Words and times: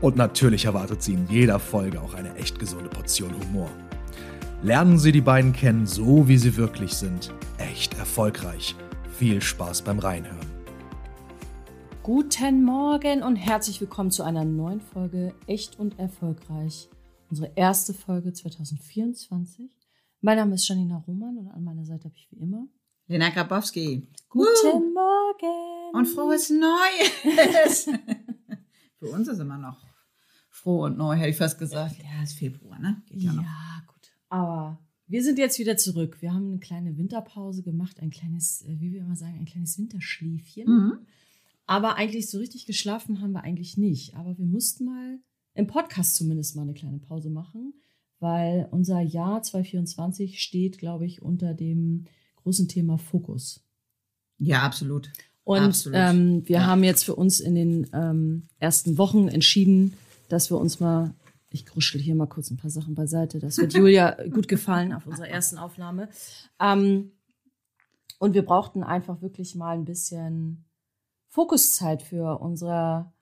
Und 0.00 0.16
natürlich 0.16 0.64
erwartet 0.64 1.02
Sie 1.02 1.12
in 1.12 1.28
jeder 1.28 1.58
Folge 1.58 2.00
auch 2.00 2.14
eine 2.14 2.34
echt 2.36 2.58
gesunde 2.58 2.88
Portion 2.88 3.34
Humor. 3.38 3.70
Lernen 4.62 4.98
Sie 4.98 5.12
die 5.12 5.20
beiden 5.20 5.52
kennen, 5.52 5.86
so 5.86 6.26
wie 6.26 6.38
sie 6.38 6.56
wirklich 6.56 6.94
sind. 6.94 7.34
Echt 7.58 7.98
erfolgreich. 7.98 8.74
Viel 9.18 9.42
Spaß 9.42 9.82
beim 9.82 9.98
Reinhören. 9.98 10.48
Guten 12.02 12.64
Morgen 12.64 13.22
und 13.22 13.36
herzlich 13.36 13.78
willkommen 13.82 14.10
zu 14.10 14.22
einer 14.22 14.46
neuen 14.46 14.80
Folge 14.80 15.34
Echt 15.46 15.78
und 15.78 15.98
Erfolgreich. 15.98 16.88
Unsere 17.28 17.52
erste 17.54 17.92
Folge 17.92 18.32
2024. 18.32 19.70
Mein 20.22 20.38
Name 20.38 20.54
ist 20.54 20.66
Janina 20.66 21.04
Roman 21.06 21.36
und 21.36 21.48
an 21.48 21.62
meiner 21.62 21.84
Seite 21.84 22.04
habe 22.04 22.14
ich 22.16 22.26
wie 22.30 22.40
immer 22.40 22.66
Lena 23.06 23.28
Grabowski. 23.28 24.08
Guten 24.30 24.66
uh. 24.66 24.80
Morgen. 24.94 25.94
Und 25.94 26.06
frohes 26.06 26.48
Neues. 26.48 27.84
Für 28.98 29.08
uns 29.08 29.28
ist 29.28 29.40
immer 29.40 29.58
noch 29.58 29.89
froh 30.60 30.84
und 30.84 30.98
neu, 30.98 31.16
hätte 31.16 31.30
ich 31.30 31.36
fast 31.36 31.58
gesagt. 31.58 31.96
Ja, 32.02 32.22
ist 32.22 32.34
Februar, 32.34 32.78
ne? 32.78 33.02
Geht 33.06 33.22
ja, 33.22 33.32
ja 33.32 33.82
gut. 33.86 34.12
Aber 34.28 34.78
wir 35.06 35.24
sind 35.24 35.38
jetzt 35.38 35.58
wieder 35.58 35.76
zurück. 35.76 36.18
Wir 36.20 36.32
haben 36.32 36.48
eine 36.48 36.58
kleine 36.58 36.96
Winterpause 36.96 37.62
gemacht, 37.62 38.00
ein 38.00 38.10
kleines, 38.10 38.62
äh, 38.62 38.78
wie 38.78 38.92
wir 38.92 39.00
immer 39.00 39.16
sagen, 39.16 39.38
ein 39.38 39.46
kleines 39.46 39.78
Winterschläfchen. 39.78 40.68
Mhm. 40.68 40.98
Aber 41.66 41.96
eigentlich 41.96 42.30
so 42.30 42.38
richtig 42.38 42.66
geschlafen 42.66 43.20
haben 43.20 43.32
wir 43.32 43.42
eigentlich 43.42 43.76
nicht. 43.76 44.14
Aber 44.16 44.36
wir 44.36 44.46
mussten 44.46 44.84
mal 44.84 45.18
im 45.54 45.66
Podcast 45.66 46.16
zumindest 46.16 46.56
mal 46.56 46.62
eine 46.62 46.74
kleine 46.74 46.98
Pause 46.98 47.30
machen, 47.30 47.74
weil 48.18 48.68
unser 48.70 49.00
Jahr 49.00 49.42
2024 49.42 50.42
steht, 50.42 50.78
glaube 50.78 51.06
ich, 51.06 51.22
unter 51.22 51.54
dem 51.54 52.04
großen 52.36 52.68
Thema 52.68 52.98
Fokus. 52.98 53.64
Ja, 54.38 54.62
absolut. 54.62 55.10
Und 55.44 55.58
absolut. 55.58 55.98
Ähm, 55.98 56.48
wir 56.48 56.56
ja. 56.58 56.66
haben 56.66 56.84
jetzt 56.84 57.04
für 57.04 57.14
uns 57.14 57.40
in 57.40 57.54
den 57.54 57.86
ähm, 57.92 58.48
ersten 58.58 58.98
Wochen 58.98 59.28
entschieden, 59.28 59.94
dass 60.32 60.50
wir 60.50 60.58
uns 60.58 60.80
mal, 60.80 61.14
ich 61.50 61.66
kruschel 61.66 62.00
hier 62.00 62.14
mal 62.14 62.26
kurz 62.26 62.50
ein 62.50 62.56
paar 62.56 62.70
Sachen 62.70 62.94
beiseite, 62.94 63.38
das 63.38 63.58
wird 63.58 63.74
Julia 63.74 64.16
gut 64.30 64.48
gefallen 64.48 64.92
auf 64.92 65.06
unserer 65.06 65.28
ersten 65.28 65.58
Aufnahme. 65.58 66.08
Ähm, 66.60 67.12
und 68.18 68.34
wir 68.34 68.44
brauchten 68.44 68.82
einfach 68.82 69.22
wirklich 69.22 69.54
mal 69.54 69.76
ein 69.76 69.84
bisschen 69.84 70.64
Fokuszeit 71.28 72.02
für 72.02 72.40
unser 72.40 73.12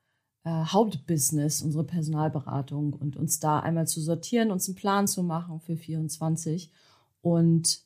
äh, 0.45 0.51
Hauptbusiness, 0.51 1.63
unsere 1.63 1.85
Personalberatung 1.85 2.95
und 2.95 3.17
uns 3.17 3.39
da 3.39 3.61
einmal 3.61 3.87
zu 3.87 4.01
sortieren, 4.01 4.51
uns 4.51 4.67
einen 4.67 4.77
Plan 4.77 5.07
zu 5.07 5.23
machen 5.23 5.61
für 5.61 5.77
24. 5.77 6.73
Und 7.21 7.81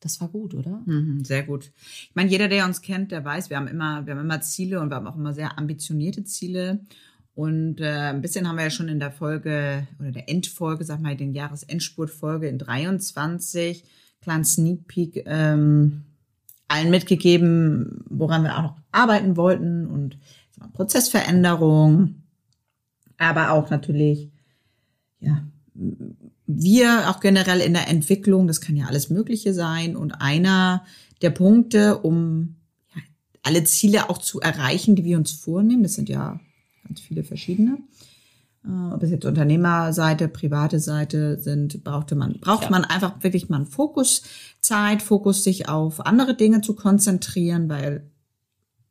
das 0.00 0.20
war 0.20 0.28
gut, 0.28 0.54
oder? 0.54 0.82
Mhm, 0.86 1.24
sehr 1.24 1.42
gut. 1.42 1.72
Ich 1.76 2.14
meine, 2.14 2.30
jeder, 2.30 2.48
der 2.48 2.66
uns 2.66 2.82
kennt, 2.82 3.10
der 3.10 3.24
weiß, 3.24 3.50
wir 3.50 3.56
haben 3.56 3.66
immer, 3.66 4.06
wir 4.06 4.14
haben 4.14 4.20
immer 4.20 4.40
Ziele 4.40 4.80
und 4.80 4.90
wir 4.90 4.96
haben 4.96 5.06
auch 5.06 5.16
immer 5.16 5.34
sehr 5.34 5.58
ambitionierte 5.58 6.24
Ziele. 6.24 6.84
Und 7.38 7.80
äh, 7.80 8.10
ein 8.10 8.20
bisschen 8.20 8.48
haben 8.48 8.56
wir 8.56 8.64
ja 8.64 8.70
schon 8.70 8.88
in 8.88 8.98
der 8.98 9.12
Folge 9.12 9.86
oder 10.00 10.10
der 10.10 10.28
Endfolge, 10.28 10.82
sag 10.84 11.00
mal, 11.00 11.16
den 11.16 11.32
Jahresendspurtfolge 11.32 12.48
in 12.48 12.58
23, 12.58 13.84
kleinen 14.20 14.44
Sneak 14.44 14.88
Peek, 14.88 15.22
ähm, 15.24 16.02
allen 16.66 16.90
mitgegeben, 16.90 18.04
woran 18.10 18.42
wir 18.42 18.58
auch 18.58 18.62
noch 18.62 18.76
arbeiten 18.90 19.36
wollten 19.36 19.86
und 19.86 20.18
mal, 20.58 20.66
Prozessveränderung, 20.70 22.24
aber 23.18 23.52
auch 23.52 23.70
natürlich, 23.70 24.32
ja, 25.20 25.46
wir 26.48 27.08
auch 27.08 27.20
generell 27.20 27.60
in 27.60 27.74
der 27.74 27.86
Entwicklung, 27.86 28.48
das 28.48 28.60
kann 28.60 28.74
ja 28.74 28.86
alles 28.86 29.10
Mögliche 29.10 29.54
sein. 29.54 29.94
Und 29.94 30.10
einer 30.20 30.84
der 31.22 31.30
Punkte, 31.30 31.98
um 31.98 32.56
ja, 32.96 33.02
alle 33.44 33.62
Ziele 33.62 34.10
auch 34.10 34.18
zu 34.18 34.40
erreichen, 34.40 34.96
die 34.96 35.04
wir 35.04 35.16
uns 35.16 35.30
vornehmen, 35.30 35.84
das 35.84 35.94
sind 35.94 36.08
ja 36.08 36.40
ganz 36.88 37.00
viele 37.00 37.22
verschiedene. 37.22 37.78
Äh, 38.64 38.92
ob 38.92 39.02
es 39.02 39.10
jetzt 39.10 39.24
Unternehmerseite, 39.24 40.28
private 40.28 40.80
Seite 40.80 41.38
sind, 41.38 41.84
brauchte 41.84 42.14
man, 42.14 42.40
braucht 42.40 42.64
ja. 42.64 42.70
man 42.70 42.84
einfach 42.84 43.22
wirklich 43.22 43.48
mal 43.48 43.64
Fokuszeit, 43.64 45.02
Fokus 45.02 45.44
sich 45.44 45.68
auf 45.68 46.04
andere 46.04 46.34
Dinge 46.34 46.60
zu 46.60 46.74
konzentrieren, 46.74 47.68
weil 47.68 48.10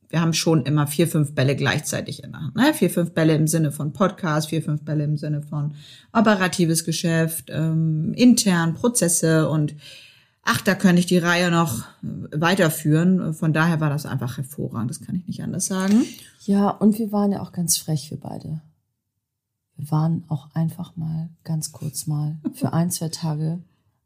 wir 0.09 0.22
haben 0.22 0.34
schon 0.34 0.66
immer 0.66 0.88
vier, 0.88 1.07
fünf 1.07 1.36
Bälle 1.36 1.56
gleichzeitig 1.56 2.24
in 2.24 2.31
der 2.31 2.41
Hand. 2.41 2.56
Ne? 2.56 2.74
Vier, 2.74 2.90
fünf 2.90 3.12
Bälle 3.12 3.36
im 3.36 3.47
Sinne 3.47 3.74
von 3.74 3.91
Podcast, 3.91 4.50
vier, 4.50 4.62
fünf 4.62 4.84
Bälle 4.84 5.03
im 5.03 5.18
Sinne 5.18 5.41
von 5.41 5.74
operatives 6.13 6.86
Geschäft, 6.86 7.50
ähm, 7.50 8.13
intern 8.16 8.74
Prozesse 8.74 9.50
und 9.50 9.75
ach, 10.47 10.62
da 10.62 10.75
könnte 10.75 11.00
ich 11.00 11.06
die 11.06 11.18
Reihe 11.18 11.52
noch 11.52 11.84
weiterführen. 12.02 13.34
Von 13.34 13.53
daher 13.53 13.80
war 13.81 13.90
das 13.90 14.06
einfach 14.06 14.38
hervorragend, 14.38 14.90
das 14.90 15.02
kann 15.02 15.16
ich 15.16 15.28
nicht 15.28 15.44
anders 15.44 15.66
sagen. 15.66 16.06
Ja, 16.46 16.69
und 16.69 16.97
wir 16.97 17.12
waren 17.12 17.34
ja 17.34 17.41
auch 17.41 17.52
ganz 17.52 17.78
frech, 17.78 18.09
wir 18.09 18.19
beide. 18.19 18.62
Wir 19.75 19.91
waren 19.91 20.24
auch 20.30 20.50
einfach 20.56 20.96
mal 20.96 21.30
ganz 21.44 21.72
kurz 21.72 22.07
mal 22.07 22.40
für 22.53 22.74
ein, 22.74 22.90
zwei 22.90 23.09
Tage 23.09 23.59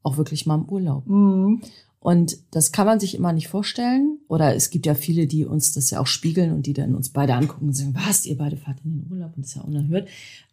auch 0.04 0.18
wirklich 0.18 0.48
mal 0.48 0.56
im 0.56 0.66
Urlaub. 0.66 1.06
Mhm. 1.06 1.62
Und 2.00 2.38
das 2.50 2.72
kann 2.72 2.88
man 2.88 3.00
sich 3.00 3.14
immer 3.14 3.32
nicht 3.32 3.48
vorstellen. 3.48 4.18
Oder 4.28 4.56
es 4.56 4.72
gibt 4.72 4.88
ja 4.88 4.96
viele, 4.96 5.28
die 5.28 5.46
uns 5.46 5.72
das 5.74 5.92
ja 5.92 6.00
auch 6.00 6.08
spiegeln 6.08 6.52
und 6.52 6.66
die 6.66 6.74
dann 6.74 6.96
uns 6.96 7.10
beide 7.10 7.36
angucken 7.36 7.68
und 7.68 7.74
sagen, 7.74 7.94
was, 7.94 8.26
ihr 8.26 8.38
beide 8.38 8.58
fahrt 8.58 8.80
in 8.84 9.04
den 9.04 9.12
Urlaub? 9.12 9.34
Und 9.36 9.44
das 9.44 9.52
ist 9.52 9.56
ja 9.58 9.62
unerhört, 9.62 10.10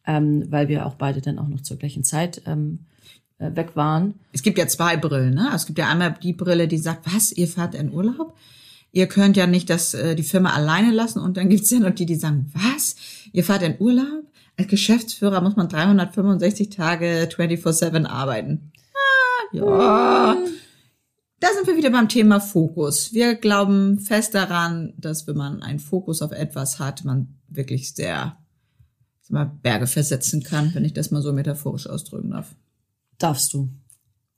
ähm, 0.07 0.45
weil 0.51 0.69
wir 0.69 0.85
auch 0.85 0.95
beide 0.95 1.23
dann 1.23 1.39
auch 1.39 1.49
noch 1.49 1.63
zur 1.63 1.79
gleichen 1.79 2.05
Zeit 2.05 2.43
ähm, 2.45 2.81
äh, 2.81 3.28
weg 3.39 3.77
waren. 3.77 4.15
Es 4.33 4.43
gibt 4.43 4.59
ja 4.59 4.67
zwei 4.67 4.97
Brillen. 4.97 5.35
Ne? 5.35 5.51
Es 5.55 5.67
gibt 5.67 5.79
ja 5.79 5.89
einmal 5.89 6.15
die 6.23 6.33
Brille, 6.33 6.69
die 6.69 6.79
sagt, 6.79 7.13
was, 7.13 7.33
ihr 7.33 7.49
fahrt 7.49 7.75
in 7.75 7.93
Urlaub? 7.93 8.35
ihr 8.93 9.07
könnt 9.07 9.37
ja 9.37 9.47
nicht 9.47 9.71
das, 9.71 9.95
äh, 9.95 10.15
die 10.15 10.23
Firma 10.23 10.51
alleine 10.51 10.93
lassen. 10.93 11.21
Und 11.21 11.37
dann 11.37 11.49
gibt's 11.49 11.71
ja 11.71 11.79
noch 11.79 11.95
die, 11.95 12.07
die 12.07 12.15
sagen, 12.15 12.51
was? 12.55 12.97
Ihr 13.33 13.45
fahrt 13.45 13.63
in 13.63 13.77
Urlaub? 13.79 14.25
Als 14.57 14.69
Geschäftsführer 14.69 15.41
muss 15.41 15.57
man 15.57 15.69
365 15.69 16.71
Tage 16.71 17.29
24-7 17.31 18.07
arbeiten. 18.07 18.73
Ah, 18.95 19.57
ja. 19.57 20.37
Da 21.41 21.49
sind 21.55 21.69
wir 21.69 21.77
wieder 21.77 21.91
beim 21.91 22.09
Thema 22.09 22.41
Fokus. 22.41 23.13
Wir 23.13 23.37
glauben 23.37 24.01
fest 24.01 24.35
daran, 24.35 24.95
dass 24.97 25.29
wenn 25.29 25.37
man 25.37 25.63
einen 25.63 25.79
Fokus 25.79 26.23
auf 26.23 26.33
etwas 26.33 26.81
hat, 26.81 27.05
man 27.05 27.37
wirklich 27.49 27.95
sehr 27.95 28.37
mal, 29.29 29.45
Berge 29.45 29.87
versetzen 29.87 30.43
kann, 30.43 30.75
wenn 30.75 30.85
ich 30.85 30.95
das 30.95 31.13
mal 31.13 31.23
so 31.23 31.33
metaphorisch 31.33 31.87
ausdrücken 31.87 32.31
darf. 32.31 32.57
Darfst 33.19 33.53
du. 33.53 33.69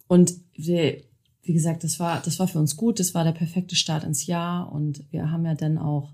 Und 0.09 0.33
wir 0.55 1.03
wie 1.43 1.55
gesagt, 1.55 1.85
das 1.85 1.99
war, 1.99 2.21
das 2.23 2.39
war 2.39 2.49
für 2.49 2.59
uns 2.59 2.77
gut. 2.77 3.01
Das 3.01 3.15
war 3.15 3.25
der 3.25 3.33
perfekte 3.33 3.75
Start 3.75 4.05
ins 4.05 4.27
Jahr. 4.27 4.71
Und 4.73 5.05
wir 5.11 5.31
haben 5.31 5.45
ja 5.45 5.55
dann 5.55 5.79
auch 5.79 6.13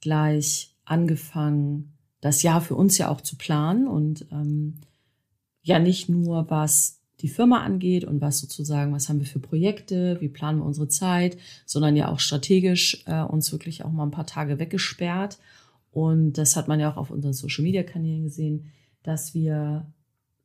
gleich 0.00 0.74
angefangen, 0.84 1.92
das 2.20 2.42
Jahr 2.42 2.60
für 2.60 2.74
uns 2.74 2.98
ja 2.98 3.10
auch 3.10 3.20
zu 3.20 3.36
planen 3.36 3.86
und 3.86 4.26
ähm, 4.32 4.76
ja 5.62 5.78
nicht 5.78 6.08
nur 6.08 6.50
was 6.50 7.02
die 7.20 7.28
Firma 7.28 7.62
angeht 7.62 8.04
und 8.04 8.20
was 8.20 8.38
sozusagen, 8.38 8.92
was 8.92 9.08
haben 9.08 9.18
wir 9.18 9.26
für 9.26 9.40
Projekte, 9.40 10.20
wie 10.20 10.28
planen 10.28 10.60
wir 10.60 10.64
unsere 10.64 10.88
Zeit, 10.88 11.36
sondern 11.66 11.94
ja 11.94 12.08
auch 12.08 12.20
strategisch 12.20 13.02
äh, 13.06 13.22
uns 13.22 13.52
wirklich 13.52 13.84
auch 13.84 13.90
mal 13.90 14.04
ein 14.04 14.12
paar 14.12 14.26
Tage 14.26 14.58
weggesperrt. 14.58 15.38
Und 15.90 16.34
das 16.34 16.56
hat 16.56 16.68
man 16.68 16.80
ja 16.80 16.90
auch 16.90 16.96
auf 16.96 17.10
unseren 17.10 17.34
Social-Media-Kanälen 17.34 18.22
gesehen, 18.22 18.70
dass 19.02 19.34
wir 19.34 19.86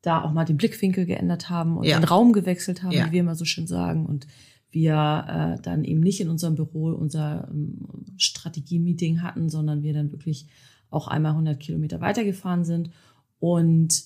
da 0.03 0.21
auch 0.21 0.33
mal 0.33 0.43
den 0.45 0.57
Blickwinkel 0.57 1.05
geändert 1.05 1.49
haben 1.49 1.77
und 1.77 1.85
ja. 1.85 1.97
den 1.97 2.03
Raum 2.03 2.33
gewechselt 2.33 2.83
haben, 2.83 2.91
ja. 2.91 3.07
wie 3.07 3.13
wir 3.13 3.19
immer 3.21 3.35
so 3.35 3.45
schön 3.45 3.67
sagen. 3.67 4.05
Und 4.05 4.27
wir 4.69 5.57
äh, 5.57 5.61
dann 5.61 5.83
eben 5.85 6.01
nicht 6.01 6.19
in 6.19 6.29
unserem 6.29 6.55
Büro 6.55 6.89
unser 6.89 7.47
ähm, 7.49 7.79
Strategie-Meeting 8.17 9.23
hatten, 9.23 9.49
sondern 9.49 9.81
wir 9.81 9.93
dann 9.93 10.11
wirklich 10.11 10.47
auch 10.89 11.07
einmal 11.07 11.31
100 11.31 11.59
Kilometer 11.59 12.01
weitergefahren 12.01 12.65
sind. 12.65 12.91
Und 13.39 14.03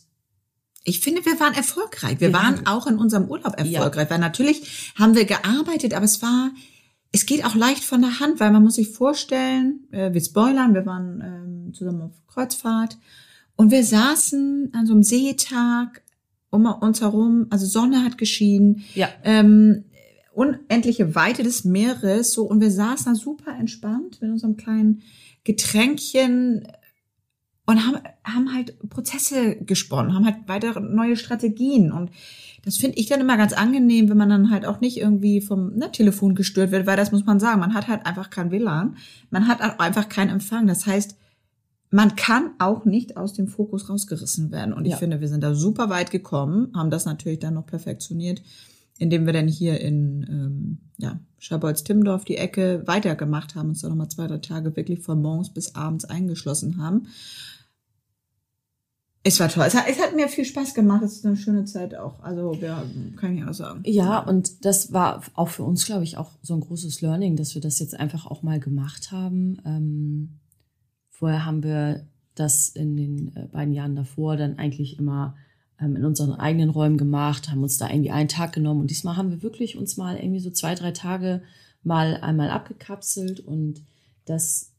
ich 0.84 1.00
finde, 1.00 1.26
wir 1.26 1.40
waren 1.40 1.56
erfolgreich. 1.56 2.20
Wir, 2.20 2.30
wir 2.30 2.34
waren 2.34 2.68
auch 2.68 2.86
in 2.86 3.00
unserem 3.00 3.26
Urlaub 3.26 3.58
erfolgreich, 3.58 4.06
ja. 4.06 4.10
weil 4.12 4.20
natürlich 4.20 4.94
haben 4.96 5.16
wir 5.16 5.26
gearbeitet, 5.26 5.96
aber 5.96 6.06
es 6.06 6.22
war, 6.22 6.52
es 7.12 7.26
geht 7.26 7.44
auch 7.44 7.56
leicht 7.56 7.84
von 7.84 8.02
der 8.02 8.20
Hand, 8.20 8.40
weil 8.40 8.52
man 8.52 8.64
muss 8.64 8.76
sich 8.76 8.90
vorstellen, 8.90 9.88
äh, 9.92 10.14
wir 10.14 10.22
spoilern, 10.22 10.76
wir 10.76 10.86
waren 10.86 11.22
ähm, 11.22 11.74
zusammen 11.74 12.02
auf 12.04 12.12
Kreuzfahrt 12.28 13.00
und 13.58 13.72
wir 13.72 13.84
saßen 13.84 14.70
an 14.74 14.86
so 14.86 14.94
einem 14.94 15.04
Seetag 15.04 16.04
um 16.50 16.66
uns 16.66 17.02
herum, 17.02 17.48
also 17.50 17.66
Sonne 17.66 18.06
hat 18.06 18.18
geschienen, 18.18 18.84
ja. 18.96 19.10
ähm, 19.24 19.84
unendliche 20.32 21.16
Weite 21.16 21.44
des 21.44 21.66
Meeres, 21.66 22.32
so 22.32 22.44
und 22.44 22.62
wir 22.62 22.72
saßen 22.72 23.12
da 23.12 23.16
super 23.20 23.58
entspannt 23.58 24.22
mit 24.22 24.32
unserem 24.32 24.56
kleinen 24.56 25.02
Getränkchen 25.44 26.68
und 27.66 27.86
haben, 27.86 27.98
haben 28.24 28.54
halt 28.54 28.78
Prozesse 28.90 29.58
gesponnen, 29.58 30.14
haben 30.14 30.26
halt 30.26 30.38
weitere 30.48 30.80
neue 30.80 31.18
Strategien. 31.18 31.92
Und 31.92 32.12
das 32.64 32.78
finde 32.78 32.98
ich 32.98 33.08
dann 33.08 33.20
immer 33.20 33.36
ganz 33.36 33.54
angenehm, 33.54 34.10
wenn 34.10 34.18
man 34.18 34.30
dann 34.30 34.52
halt 34.52 34.66
auch 34.66 34.80
nicht 34.80 34.98
irgendwie 34.98 35.42
vom 35.42 35.76
ne, 35.76 35.92
Telefon 35.92 36.34
gestört 36.34 36.72
wird, 36.72 36.86
weil 36.86 36.96
das 36.96 37.12
muss 37.12 37.26
man 37.26 37.40
sagen, 37.40 37.60
man 37.60 37.74
hat 37.74 37.88
halt 37.88 38.06
einfach 38.06 38.30
kein 38.30 38.52
WLAN, 38.52 38.96
man 39.32 39.48
hat 39.48 39.62
auch 39.62 39.80
einfach 39.80 40.08
keinen 40.08 40.30
Empfang. 40.30 40.68
Das 40.68 40.86
heißt, 40.86 41.18
man 41.90 42.16
kann 42.16 42.52
auch 42.60 42.86
nicht 42.86 43.18
aus 43.18 43.34
dem 43.34 43.48
Fokus 43.48 43.90
rausgerissen 43.90 44.52
werden. 44.52 44.74
Und 44.74 44.86
ich 44.86 44.92
Ja. 44.92 44.98
finde, 44.98 45.22
wir 45.22 45.28
sind 45.30 45.42
da 45.42 45.54
super 45.56 45.90
weit 45.90 46.12
gekommen, 46.12 46.72
haben 46.76 46.90
das 46.90 47.06
natürlich 47.06 47.40
dann 47.40 47.54
noch 47.54 47.66
perfektioniert, 47.66 48.42
indem 48.98 49.26
wir 49.26 49.34
dann 49.34 49.48
hier 49.48 49.80
in 49.80 50.26
ähm, 50.30 50.78
ja, 50.98 51.20
Schabolz-Timmendorf 51.38 52.26
die 52.26 52.38
Ecke 52.38 52.84
weitergemacht 52.88 53.56
haben, 53.56 53.70
uns 53.70 53.82
da 53.82 53.90
nochmal 53.90 54.10
zwei, 54.10 54.28
drei 54.28 54.40
Tage 54.40 54.76
wirklich 54.76 55.02
von 55.02 55.22
morgens 55.22 55.50
bis 55.54 55.76
abends 55.76 56.06
eingeschlossen 56.06 56.78
haben. 56.82 57.08
Es 59.24 59.40
war 59.42 59.50
toll. 59.50 59.66
Es 59.68 59.76
hat, 59.76 59.86
es 59.90 60.00
hat 60.00 60.16
mir 60.16 60.30
viel 60.30 60.46
Spaß 60.46 60.74
gemacht. 60.74 61.04
Es 61.04 61.18
ist 61.18 61.26
eine 61.26 61.36
schöne 61.36 61.66
Zeit 61.66 61.96
auch. 61.96 62.22
Also, 62.22 62.54
ja, 62.62 62.82
kann 63.18 63.38
ich 63.38 63.44
auch 63.44 63.54
sagen. 63.54 63.82
Ja, 63.86 64.20
und 64.20 64.64
das 64.66 64.94
war 64.94 65.22
auch 65.36 65.50
für 65.50 65.64
uns, 65.64 65.86
glaube 65.86 66.06
ich, 66.06 66.18
auch 66.18 66.32
so 66.42 66.54
ein 66.54 66.62
großes 66.62 67.02
Learning, 67.02 67.36
dass 67.36 67.54
wir 67.54 67.62
das 67.62 67.80
jetzt 67.80 68.00
einfach 68.00 68.26
auch 68.26 68.42
mal 68.42 68.60
gemacht 68.60 69.12
haben. 69.12 69.58
Ähm, 69.66 70.40
vorher 71.18 71.46
haben 71.46 71.64
wir 71.64 72.06
das 72.36 72.70
in 72.70 72.96
den 72.96 73.36
äh, 73.36 73.48
beiden 73.52 73.74
Jahren 73.74 73.96
davor 73.96 74.38
dann 74.38 74.58
eigentlich 74.60 75.00
immer 75.00 75.36
ähm, 75.82 75.96
in 75.96 76.06
unseren 76.06 76.34
eigenen 76.34 76.70
Räumen 76.70 76.98
gemacht, 76.98 77.50
haben 77.50 77.64
uns 77.64 77.78
da 77.78 77.90
irgendwie 77.90 78.12
einen 78.12 78.30
Tag 78.30 78.54
genommen 78.54 78.82
und 78.82 78.92
diesmal 78.92 79.18
haben 79.18 79.32
wir 79.32 79.42
wirklich 79.42 79.78
uns 79.78 79.98
mal 79.98 80.18
irgendwie 80.18 80.40
so 80.40 80.52
zwei, 80.52 80.76
drei 80.76 80.92
Tage 80.92 81.42
mal 81.84 82.18
einmal 82.22 82.50
abgekapselt 82.50 83.40
und 83.40 83.82
das, 84.26 84.72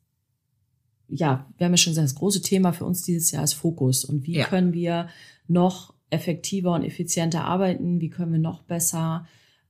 ja, 1.09 1.47
wir 1.57 1.65
haben 1.65 1.73
ja 1.73 1.79
schon 1.79 1.93
gesagt, 1.93 2.09
das 2.09 2.15
große 2.15 2.43
Thema 2.43 2.73
für 2.73 2.85
uns 2.85 3.03
dieses 3.03 3.31
Jahr 3.31 3.43
ist 3.45 3.55
Fokus 3.55 4.05
und 4.05 4.27
wie 4.27 4.37
Ja. 4.37 4.47
können 4.47 4.73
wir 4.73 5.09
noch 5.49 5.95
effektiver 6.11 6.73
und 6.75 6.85
effizienter 6.85 7.45
arbeiten, 7.45 8.01
wie 8.01 8.11
können 8.11 8.33
wir 8.33 8.39
noch 8.39 8.63
besser 8.63 9.27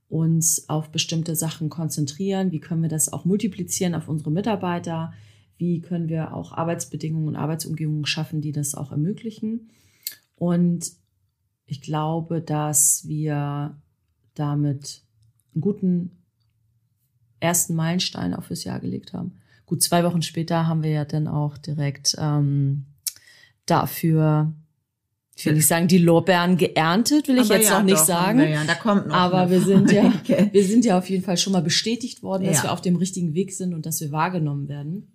uns 0.09 0.69
auf 0.69 0.89
bestimmte 0.89 1.35
Sachen 1.35 1.69
konzentrieren, 1.69 2.51
wie 2.51 2.59
können 2.59 2.81
wir 2.81 2.89
das 2.89 3.11
auch 3.13 3.25
multiplizieren 3.25 3.95
auf 3.95 4.07
unsere 4.07 4.31
Mitarbeiter, 4.31 5.13
wie 5.59 5.81
können 5.81 6.07
wir 6.07 6.33
auch 6.33 6.53
Arbeitsbedingungen 6.53 7.27
und 7.27 7.35
Arbeitsumgebungen 7.35 8.05
schaffen, 8.05 8.41
die 8.41 8.53
das 8.53 8.75
auch 8.75 8.91
ermöglichen. 8.91 9.69
Und 10.35 10.93
ich 11.65 11.81
glaube, 11.81 12.41
dass 12.41 13.07
wir 13.07 13.77
damit 14.33 15.03
einen 15.53 15.61
guten 15.61 16.23
ersten 17.41 17.75
Meilenstein 17.75 18.33
auch 18.33 18.43
fürs 18.45 18.63
Jahr 18.63 18.79
gelegt 18.79 19.13
haben. 19.13 19.33
Gut, 19.65 19.83
zwei 19.83 20.03
Wochen 20.05 20.21
später 20.21 20.65
haben 20.65 20.81
wir 20.81 20.91
ja 20.91 21.05
dann 21.05 21.27
auch 21.27 21.57
direkt 21.57 22.15
ähm, 22.17 22.85
dafür, 23.65 24.53
ich 25.35 25.45
will 25.45 25.53
nicht 25.53 25.67
sagen, 25.67 25.89
die 25.89 25.97
Lorbeeren 25.99 26.57
geerntet, 26.57 27.27
will 27.27 27.35
ich 27.37 27.45
Aber 27.45 27.57
jetzt 27.57 27.69
ja, 27.69 27.79
noch 27.79 27.85
nicht 27.85 27.97
doch, 27.99 28.05
sagen. 28.05 28.39
Ja, 28.39 28.63
da 28.63 28.75
kommt 28.75 29.07
noch 29.07 29.15
Aber 29.15 29.49
wir 29.49 29.61
sind 29.61 29.91
ja, 29.91 30.11
wir 30.51 30.63
sind 30.63 30.85
ja 30.85 30.97
auf 30.97 31.09
jeden 31.09 31.23
Fall 31.23 31.37
schon 31.37 31.53
mal 31.53 31.61
bestätigt 31.61 32.23
worden, 32.23 32.45
dass 32.45 32.57
Ja. 32.57 32.63
wir 32.63 32.71
auf 32.71 32.81
dem 32.81 32.95
richtigen 32.95 33.33
Weg 33.33 33.51
sind 33.51 33.73
und 33.73 33.85
dass 33.85 33.99
wir 33.99 34.11
wahrgenommen 34.11 34.69
werden 34.69 35.11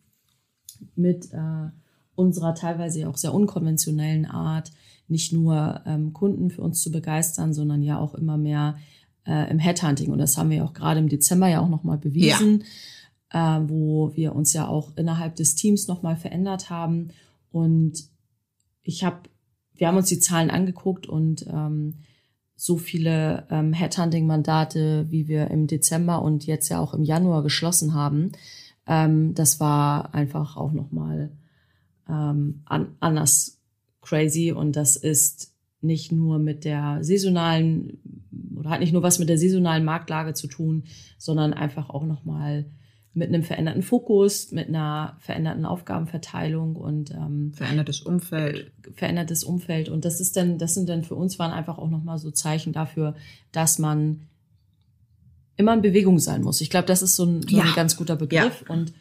mit 0.96 1.32
äh, 1.32 1.70
unserer 2.14 2.54
teilweise 2.54 3.00
ja 3.00 3.08
auch 3.08 3.16
sehr 3.16 3.34
unkonventionellen 3.34 4.26
Art, 4.26 4.72
nicht 5.08 5.32
nur 5.32 5.82
ähm, 5.86 6.12
Kunden 6.12 6.50
für 6.50 6.62
uns 6.62 6.81
zu 6.81 6.90
begeistern, 6.90 7.52
sondern 7.52 7.82
ja 7.82 7.98
auch 7.98 8.14
immer 8.14 8.36
mehr 8.36 8.76
äh, 9.26 9.50
im 9.50 9.58
Headhunting. 9.58 10.10
Und 10.10 10.19
das 10.19 10.36
haben 10.36 10.50
wir 10.50 10.58
ja 10.58 10.64
auch 10.64 10.75
gerade 10.75 11.00
im 11.00 11.08
Dezember 11.08 11.48
ja 11.48 11.60
auch 11.60 11.69
nochmal 11.69 11.98
bewiesen, 11.98 12.64
äh, 13.31 13.60
wo 13.66 14.14
wir 14.14 14.34
uns 14.34 14.52
ja 14.52 14.69
auch 14.69 14.96
innerhalb 14.96 15.36
des 15.36 15.54
Teams 15.54 15.88
nochmal 15.88 16.16
verändert 16.16 16.70
haben. 16.70 17.08
Und 17.50 18.04
ich 18.82 19.04
habe, 19.04 19.28
wir 19.75 19.88
haben 19.88 19.96
uns 19.96 20.08
die 20.08 20.20
Zahlen 20.20 20.50
angeguckt 20.50 21.06
und 21.06 21.46
ähm, 21.48 21.94
so 22.56 22.78
viele 22.78 23.46
ähm, 23.50 23.72
Headhunting-Mandate, 23.72 25.06
wie 25.10 25.28
wir 25.28 25.50
im 25.50 25.66
Dezember 25.66 26.22
und 26.22 26.46
jetzt 26.46 26.69
ja 26.69 26.81
auch 26.81 26.94
im 26.94 27.02
Januar 27.02 27.42
geschlossen 27.42 27.94
haben, 27.94 28.32
ähm, 28.86 29.34
das 29.34 29.60
war 29.60 30.14
einfach 30.14 30.56
auch 30.56 30.72
nochmal 30.72 31.31
ähm, 32.08 32.62
an, 32.66 32.96
anders 33.00 33.60
crazy 34.02 34.52
und 34.52 34.76
das 34.76 34.96
ist 34.96 35.54
nicht 35.81 36.12
nur 36.12 36.38
mit 36.38 36.64
der 36.64 36.98
saisonalen 37.02 37.98
oder 38.56 38.70
hat 38.70 38.81
nicht 38.81 38.92
nur 38.92 39.02
was 39.02 39.19
mit 39.19 39.28
der 39.28 39.38
saisonalen 39.38 39.84
Marktlage 39.84 40.34
zu 40.34 40.46
tun, 40.46 40.84
sondern 41.19 41.52
einfach 41.52 41.90
auch 41.90 42.04
nochmal 42.04 42.66
mit 43.12 43.28
einem 43.28 43.44
veränderten 43.44 43.82
Fokus, 43.82 44.50
mit 44.50 44.69
einer 44.69 45.16
veränderten 45.20 45.64
Aufgabenverteilung 45.64 46.75
und 46.75 47.12
ähm, 47.12 47.52
Verändertes 47.54 48.00
Umfeld. 48.00 48.72
verändertes 48.92 49.44
Umfeld. 49.44 49.88
Und 49.88 50.04
das 50.04 50.20
ist 50.20 50.36
dann, 50.36 50.58
das 50.58 50.75
sind 50.75 50.88
dann 50.88 51.04
für 51.04 51.14
uns 51.14 51.38
waren 51.38 51.52
einfach 51.52 51.78
auch 51.78 51.90
nochmal 51.90 52.19
so 52.19 52.32
Zeichen 52.32 52.72
dafür, 52.72 53.14
dass 53.52 53.78
man 53.78 54.22
immer 55.56 55.74
in 55.74 55.82
Bewegung 55.82 56.18
sein 56.18 56.42
muss. 56.42 56.60
Ich 56.60 56.70
glaube, 56.70 56.86
das 56.86 57.02
ist 57.02 57.16
so 57.16 57.24
ein, 57.24 57.42
so 57.42 57.56
ein 57.58 57.66
Ja. 57.66 57.74
ganz 57.74 57.96
guter 57.96 58.16
Begriff. 58.16 58.64
Und 58.68 58.92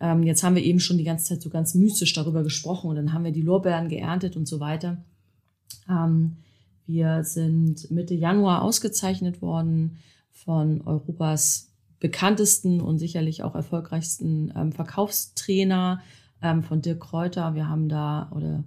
ähm, 0.00 0.22
jetzt 0.24 0.42
haben 0.42 0.56
wir 0.56 0.64
eben 0.64 0.80
schon 0.80 0.98
die 0.98 1.04
ganze 1.04 1.26
Zeit 1.26 1.42
so 1.42 1.50
ganz 1.50 1.74
mystisch 1.74 2.12
darüber 2.12 2.42
gesprochen 2.42 2.90
und 2.90 2.96
dann 2.96 3.12
haben 3.12 3.24
wir 3.24 3.32
die 3.32 3.42
Lorbeeren 3.42 3.88
geerntet 3.88 4.36
und 4.36 4.46
so 4.48 4.58
weiter. 4.58 5.04
Ähm, 5.88 6.38
wir 6.86 7.22
sind 7.24 7.90
Mitte 7.90 8.14
Januar 8.14 8.62
ausgezeichnet 8.62 9.40
worden 9.40 9.98
von 10.30 10.80
Europas 10.82 11.68
bekanntesten 12.00 12.80
und 12.80 12.98
sicherlich 12.98 13.44
auch 13.44 13.54
erfolgreichsten 13.54 14.52
ähm, 14.56 14.72
Verkaufstrainer 14.72 16.00
ähm, 16.42 16.64
von 16.64 16.82
Dirk 16.82 16.98
Kräuter. 17.00 17.54
Wir 17.54 17.68
haben 17.68 17.88
da 17.88 18.28
oder 18.34 18.64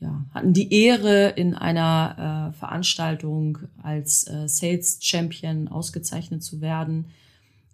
ja, 0.00 0.24
hatten 0.32 0.52
die 0.52 0.72
Ehre, 0.72 1.30
in 1.30 1.54
einer 1.54 2.52
äh, 2.52 2.58
Veranstaltung 2.58 3.58
als 3.82 4.28
äh, 4.28 4.48
Sales 4.48 4.98
Champion 5.00 5.68
ausgezeichnet 5.68 6.42
zu 6.42 6.60
werden, 6.60 7.06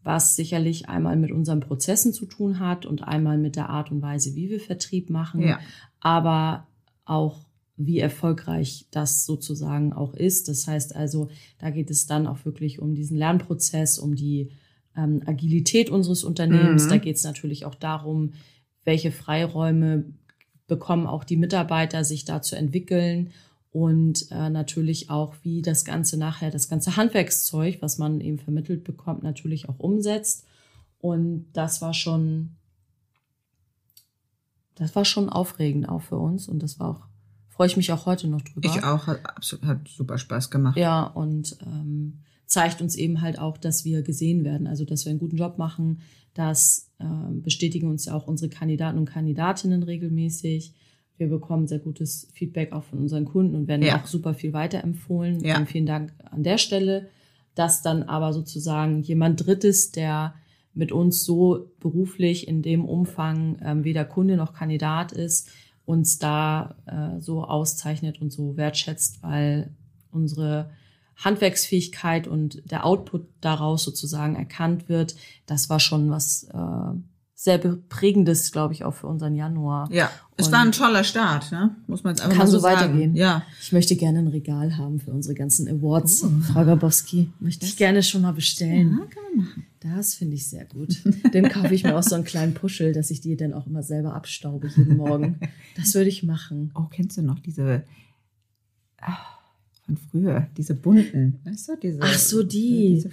was 0.02 0.36
sicherlich 0.36 0.88
einmal 0.88 1.16
mit 1.16 1.32
unseren 1.32 1.60
Prozessen 1.60 2.12
zu 2.12 2.26
tun 2.26 2.60
hat 2.60 2.86
und 2.86 3.02
einmal 3.02 3.38
mit 3.38 3.56
der 3.56 3.68
Art 3.68 3.90
und 3.90 4.02
Weise, 4.02 4.34
wie 4.34 4.48
wir 4.48 4.60
Vertrieb 4.60 5.10
machen, 5.10 5.42
Ja. 5.42 5.58
aber 6.00 6.66
auch 7.04 7.44
wie 7.76 7.98
erfolgreich 7.98 8.86
das 8.90 9.26
sozusagen 9.26 9.92
auch 9.92 10.14
ist. 10.14 10.48
Das 10.48 10.66
heißt 10.66 10.94
also, 10.94 11.28
da 11.58 11.70
geht 11.70 11.90
es 11.90 12.06
dann 12.06 12.26
auch 12.26 12.44
wirklich 12.44 12.78
um 12.78 12.94
diesen 12.94 13.16
Lernprozess, 13.16 13.98
um 13.98 14.14
die 14.14 14.50
ähm, 14.96 15.22
Agilität 15.26 15.90
unseres 15.90 16.24
Unternehmens. 16.24 16.84
Mhm. 16.86 16.90
Da 16.90 16.96
geht 16.98 17.16
es 17.16 17.24
natürlich 17.24 17.64
auch 17.64 17.74
darum, 17.74 18.32
welche 18.84 19.10
Freiräume 19.10 20.04
bekommen 20.66 21.06
auch 21.06 21.24
die 21.24 21.36
Mitarbeiter, 21.36 22.04
sich 22.04 22.24
da 22.24 22.42
zu 22.42 22.56
entwickeln 22.56 23.32
und 23.74 24.30
äh, 24.30 24.50
natürlich 24.50 25.10
auch, 25.10 25.34
wie 25.42 25.60
das 25.60 25.84
Ganze 25.84 26.16
nachher, 26.16 26.50
das 26.50 26.68
ganze 26.68 26.96
Handwerkszeug, 26.96 27.78
was 27.80 27.98
man 27.98 28.20
eben 28.20 28.38
vermittelt 28.38 28.84
bekommt, 28.84 29.24
natürlich 29.24 29.68
auch 29.68 29.78
umsetzt. 29.78 30.46
Und 30.98 31.46
das 31.52 31.82
war 31.82 31.92
schon, 31.92 32.56
das 34.76 34.94
war 34.94 35.04
schon 35.04 35.28
aufregend 35.28 35.88
auch 35.88 36.02
für 36.02 36.18
uns 36.18 36.48
und 36.48 36.62
das 36.62 36.78
war 36.78 36.88
auch, 36.90 37.06
freue 37.48 37.66
ich 37.66 37.76
mich 37.76 37.92
auch 37.92 38.06
heute 38.06 38.28
noch 38.28 38.42
drüber. 38.42 38.68
Ich 38.68 38.84
auch, 38.84 39.06
hat, 39.08 39.26
absolut, 39.26 39.66
hat 39.66 39.88
super 39.88 40.18
Spaß 40.18 40.50
gemacht. 40.50 40.76
Ja, 40.76 41.02
und 41.02 41.58
ähm, 41.62 42.20
zeigt 42.54 42.80
uns 42.80 42.94
eben 42.96 43.20
halt 43.20 43.38
auch, 43.38 43.58
dass 43.58 43.84
wir 43.84 44.02
gesehen 44.02 44.44
werden, 44.44 44.66
also 44.66 44.84
dass 44.86 45.04
wir 45.04 45.10
einen 45.10 45.18
guten 45.18 45.36
Job 45.36 45.58
machen. 45.58 45.98
Das 46.32 46.90
ähm, 47.00 47.42
bestätigen 47.42 47.88
uns 47.88 48.06
ja 48.06 48.14
auch 48.14 48.26
unsere 48.26 48.48
Kandidaten 48.48 48.96
und 48.98 49.04
Kandidatinnen 49.04 49.82
regelmäßig. 49.82 50.72
Wir 51.18 51.28
bekommen 51.28 51.66
sehr 51.66 51.80
gutes 51.80 52.28
Feedback 52.32 52.72
auch 52.72 52.84
von 52.84 52.98
unseren 53.00 53.24
Kunden 53.24 53.54
und 53.54 53.68
werden 53.68 53.82
Ja. 53.82 54.00
auch 54.00 54.06
super 54.06 54.34
viel 54.34 54.52
weiterempfohlen. 54.52 55.40
Ja. 55.44 55.58
Und 55.58 55.68
vielen 55.68 55.86
Dank 55.86 56.12
an 56.30 56.42
der 56.42 56.58
Stelle, 56.58 57.08
dass 57.54 57.82
dann 57.82 58.04
aber 58.04 58.32
sozusagen 58.32 59.02
jemand 59.02 59.44
Drittes, 59.46 59.90
der 59.90 60.34
mit 60.72 60.90
uns 60.90 61.24
so 61.24 61.70
beruflich 61.80 62.48
in 62.48 62.62
dem 62.62 62.84
Umfang 62.84 63.58
ähm, 63.62 63.84
weder 63.84 64.04
Kunde 64.04 64.36
noch 64.36 64.54
Kandidat 64.54 65.12
ist, 65.12 65.50
uns 65.84 66.18
da 66.18 66.76
äh, 66.86 67.20
so 67.20 67.44
auszeichnet 67.44 68.20
und 68.20 68.32
so 68.32 68.56
wertschätzt, 68.56 69.22
weil 69.22 69.70
unsere 70.10 70.70
Handwerksfähigkeit 71.16 72.26
und 72.26 72.62
der 72.70 72.84
Output 72.84 73.26
daraus 73.40 73.84
sozusagen 73.84 74.36
erkannt 74.36 74.88
wird, 74.88 75.14
das 75.46 75.70
war 75.70 75.80
schon 75.80 76.10
was 76.10 76.44
äh, 76.52 76.98
sehr 77.36 77.58
prägendes, 77.58 78.52
glaube 78.52 78.72
ich, 78.74 78.84
auch 78.84 78.94
für 78.94 79.06
unseren 79.06 79.34
Januar. 79.34 79.88
Ja, 79.92 80.10
es 80.36 80.46
Und- 80.46 80.52
war 80.52 80.60
ein 80.60 80.72
toller 80.72 81.04
Start, 81.04 81.52
ne? 81.52 81.76
Muss 81.86 82.02
man 82.04 82.12
jetzt 82.14 82.22
einfach 82.22 82.36
Kann 82.38 82.46
mal 82.46 82.50
so 82.50 82.58
so 82.58 82.64
weitergehen. 82.64 83.10
sagen. 83.10 83.16
Ja. 83.16 83.42
Ich 83.60 83.72
möchte 83.72 83.96
gerne 83.96 84.20
ein 84.20 84.28
Regal 84.28 84.76
haben 84.78 84.98
für 85.00 85.10
unsere 85.12 85.34
ganzen 85.34 85.68
Awards. 85.68 86.24
Oh. 86.24 86.30
Frau 86.52 86.64
Gabowski, 86.64 87.30
möchte 87.40 87.66
ich 87.66 87.76
gerne 87.76 88.02
schon 88.02 88.22
mal 88.22 88.32
bestellen. 88.32 88.98
ja, 88.98 89.06
kann 89.06 89.22
man 89.36 89.44
machen. 89.46 89.66
Das 89.80 90.14
finde 90.14 90.36
ich 90.36 90.48
sehr 90.48 90.64
gut. 90.64 90.96
Dann 91.32 91.50
kaufe 91.50 91.74
ich 91.74 91.84
mir 91.84 91.94
auch 91.98 92.02
so 92.02 92.14
einen 92.14 92.24
kleinen 92.24 92.54
Puschel, 92.54 92.94
dass 92.94 93.10
ich 93.10 93.20
die 93.20 93.36
dann 93.36 93.52
auch 93.52 93.66
immer 93.66 93.82
selber 93.82 94.14
abstaube 94.14 94.68
jeden 94.74 94.96
Morgen. 94.96 95.38
Das 95.76 95.92
würde 95.94 96.08
ich 96.08 96.22
machen. 96.22 96.70
Oh, 96.74 96.84
kennst 96.90 97.18
du 97.18 97.22
noch 97.22 97.38
diese 97.40 97.82
ah, 99.02 99.18
von 99.84 99.96
früher, 99.96 100.48
diese 100.56 100.74
bunten, 100.74 101.40
weißt 101.44 101.68
du, 101.68 101.76
diese 101.76 101.98
Ach 102.00 102.18
so, 102.18 102.42
die. 102.42 102.94
Diese, 102.94 103.10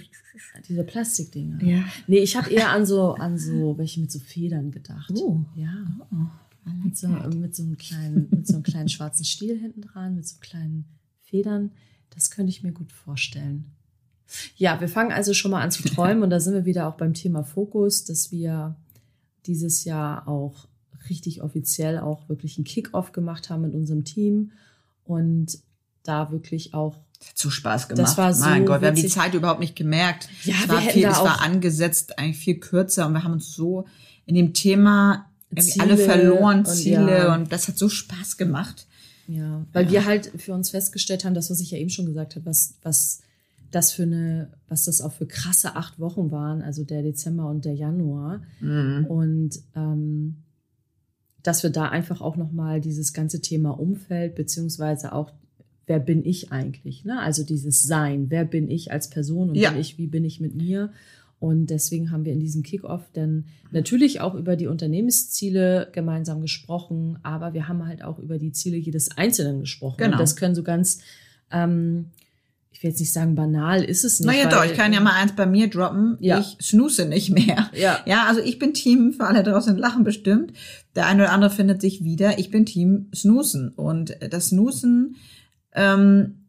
Diese 0.68 0.84
Plastikdinger. 0.84 1.62
ja. 1.62 1.84
Nee, 2.06 2.18
ich 2.20 2.36
habe 2.36 2.50
eher 2.50 2.70
an 2.70 2.86
so, 2.86 3.12
an 3.14 3.36
so 3.38 3.76
welche 3.76 4.00
mit 4.00 4.10
so 4.10 4.18
Federn 4.18 4.70
gedacht. 4.70 5.12
Oh. 5.14 5.40
Ja. 5.54 5.72
Mit 6.84 6.96
so, 6.96 7.08
mit, 7.08 7.54
so 7.54 7.62
einem 7.64 7.76
kleinen, 7.76 8.28
mit 8.30 8.46
so 8.46 8.54
einem 8.54 8.62
kleinen 8.62 8.88
schwarzen 8.88 9.24
Stiel 9.24 9.58
hinten 9.58 9.82
dran, 9.82 10.14
mit 10.14 10.26
so 10.26 10.36
kleinen 10.40 10.86
Federn. 11.20 11.72
Das 12.10 12.30
könnte 12.30 12.50
ich 12.50 12.62
mir 12.62 12.72
gut 12.72 12.92
vorstellen. 12.92 13.66
Ja, 14.56 14.80
wir 14.80 14.88
fangen 14.88 15.12
also 15.12 15.34
schon 15.34 15.50
mal 15.50 15.60
an 15.60 15.70
zu 15.70 15.82
träumen 15.88 16.22
und 16.22 16.30
da 16.30 16.40
sind 16.40 16.54
wir 16.54 16.64
wieder 16.64 16.88
auch 16.88 16.96
beim 16.96 17.14
Thema 17.14 17.42
Fokus, 17.44 18.04
dass 18.04 18.32
wir 18.32 18.76
dieses 19.46 19.84
Jahr 19.84 20.26
auch 20.28 20.68
richtig 21.10 21.42
offiziell 21.42 21.98
auch 21.98 22.28
wirklich 22.28 22.56
einen 22.56 22.64
Kick-off 22.64 23.12
gemacht 23.12 23.50
haben 23.50 23.62
mit 23.62 23.74
unserem 23.74 24.04
Team 24.04 24.52
und 25.04 25.58
da 26.02 26.30
wirklich 26.32 26.74
auch 26.74 26.96
hat 27.28 27.38
so 27.38 27.50
Spaß 27.50 27.88
gemacht. 27.88 28.02
Das 28.02 28.18
war 28.18 28.34
so 28.34 28.44
mein 28.44 28.66
Gott, 28.66 28.80
wir 28.80 28.88
haben 28.88 28.96
witzig. 28.96 29.12
die 29.12 29.18
Zeit 29.18 29.34
überhaupt 29.34 29.60
nicht 29.60 29.76
gemerkt. 29.76 30.28
Ja, 30.42 30.54
es 30.62 30.68
war, 30.68 30.80
viel, 30.80 31.06
es 31.06 31.20
war 31.20 31.40
angesetzt, 31.40 32.18
eigentlich 32.18 32.38
viel 32.38 32.58
kürzer 32.58 33.06
und 33.06 33.12
wir 33.12 33.22
haben 33.22 33.34
uns 33.34 33.52
so 33.52 33.86
in 34.26 34.34
dem 34.34 34.54
Thema 34.54 35.26
Ziele 35.56 35.84
alle 35.84 35.96
verloren, 35.98 36.58
und 36.60 36.66
Ziele 36.68 37.18
ja. 37.18 37.34
und 37.34 37.52
das 37.52 37.68
hat 37.68 37.78
so 37.78 37.88
Spaß 37.88 38.36
gemacht. 38.38 38.86
Ja, 39.28 39.64
weil 39.72 39.90
wir 39.90 40.04
halt 40.04 40.32
für 40.36 40.52
uns 40.52 40.70
festgestellt 40.70 41.24
haben, 41.24 41.34
das, 41.34 41.48
was 41.48 41.60
ich 41.60 41.70
ja 41.70 41.78
eben 41.78 41.90
schon 41.90 42.06
gesagt 42.06 42.34
habe, 42.34 42.46
was, 42.46 42.74
was 42.82 43.20
das 43.70 43.92
für 43.92 44.02
eine, 44.02 44.52
was 44.68 44.84
das 44.84 45.00
auch 45.00 45.12
für 45.12 45.26
krasse 45.26 45.76
acht 45.76 45.98
Wochen 45.98 46.30
waren, 46.30 46.60
also 46.62 46.84
der 46.84 47.02
Dezember 47.02 47.48
und 47.48 47.64
der 47.64 47.74
Januar. 47.74 48.42
Mhm. 48.60 49.06
Und 49.06 49.50
ähm, 49.74 50.42
dass 51.42 51.62
wir 51.62 51.70
da 51.70 51.88
einfach 51.88 52.20
auch 52.20 52.36
nochmal 52.36 52.80
dieses 52.80 53.12
ganze 53.12 53.40
Thema 53.40 53.70
Umfeld, 53.78 54.34
beziehungsweise 54.34 55.12
auch, 55.12 55.32
wer 55.86 55.98
bin 55.98 56.24
ich 56.24 56.52
eigentlich? 56.52 57.04
Ne? 57.04 57.18
Also 57.20 57.44
dieses 57.44 57.82
Sein, 57.82 58.26
wer 58.28 58.44
bin 58.44 58.70
ich 58.70 58.92
als 58.92 59.10
Person 59.10 59.50
und 59.50 59.54
Ja. 59.56 59.70
bin 59.70 59.80
ich, 59.80 59.98
wie 59.98 60.06
bin 60.06 60.24
ich 60.24 60.40
mit 60.40 60.54
mir? 60.54 60.92
Und 61.38 61.70
deswegen 61.70 62.12
haben 62.12 62.24
wir 62.24 62.32
in 62.32 62.38
diesem 62.38 62.62
Kickoff 62.62 63.02
dann 63.14 63.46
natürlich 63.72 64.20
auch 64.20 64.36
über 64.36 64.54
die 64.54 64.68
Unternehmensziele 64.68 65.88
gemeinsam 65.92 66.40
gesprochen, 66.40 67.18
aber 67.24 67.52
wir 67.52 67.66
haben 67.66 67.84
halt 67.86 68.04
auch 68.04 68.20
über 68.20 68.38
die 68.38 68.52
Ziele 68.52 68.76
jedes 68.76 69.16
Einzelnen 69.16 69.58
gesprochen. 69.60 69.96
Genau. 69.98 70.12
Und 70.12 70.20
das 70.20 70.36
können 70.36 70.54
so 70.54 70.62
ganz, 70.62 71.00
ähm, 71.50 72.06
ich 72.70 72.80
will 72.84 72.90
jetzt 72.90 73.00
nicht 73.00 73.12
sagen 73.12 73.34
banal, 73.34 73.82
ist 73.82 74.04
es 74.04 74.20
nicht. 74.20 74.28
Naja, 74.28 74.48
doch, 74.48 74.64
ich 74.64 74.74
kann 74.74 74.92
ja 74.92 75.00
mal 75.00 75.20
eins 75.20 75.34
bei 75.34 75.46
mir 75.46 75.68
droppen. 75.68 76.16
Ja. 76.20 76.38
Ich 76.38 76.58
snooze 76.64 77.06
nicht 77.06 77.30
mehr. 77.30 77.70
Ja. 77.74 77.98
Ja, 78.06 78.26
also 78.28 78.40
ich 78.40 78.60
bin 78.60 78.72
Team, 78.72 79.12
für 79.12 79.24
alle 79.26 79.42
draußen 79.42 79.76
lachen 79.76 80.04
bestimmt. 80.04 80.52
Der 80.94 81.06
eine 81.06 81.24
oder 81.24 81.32
andere 81.32 81.50
findet 81.50 81.80
sich 81.80 82.04
wieder. 82.04 82.38
Ich 82.38 82.50
bin 82.52 82.66
Team 82.66 83.06
Snoosen. 83.12 83.70
Und 83.70 84.16
das 84.30 84.48
Snoosen, 84.50 85.16
ähm, 85.74 86.42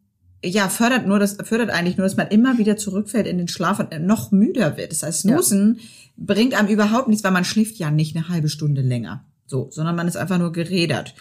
ja, 0.44 0.68
fördert 0.68 1.06
nur 1.06 1.18
das, 1.18 1.38
fördert 1.42 1.70
eigentlich 1.70 1.96
nur, 1.96 2.06
dass 2.06 2.16
man 2.16 2.28
immer 2.28 2.58
wieder 2.58 2.76
zurückfällt 2.76 3.26
in 3.26 3.38
den 3.38 3.48
Schlaf 3.48 3.80
und 3.80 3.98
noch 4.06 4.30
müder 4.30 4.76
wird. 4.76 4.92
Das 4.92 5.02
heißt, 5.02 5.24
Ja. 5.24 5.30
Snoosen 5.32 5.80
bringt 6.16 6.54
einem 6.54 6.68
überhaupt 6.68 7.08
nichts, 7.08 7.24
weil 7.24 7.32
man 7.32 7.44
schläft 7.44 7.76
ja 7.76 7.90
nicht 7.90 8.14
eine 8.14 8.28
halbe 8.28 8.48
Stunde 8.48 8.82
länger. 8.82 9.24
So, 9.46 9.68
sondern 9.70 9.96
man 9.96 10.08
ist 10.08 10.16
einfach 10.16 10.38
nur 10.38 10.52
gerädert. 10.52 11.14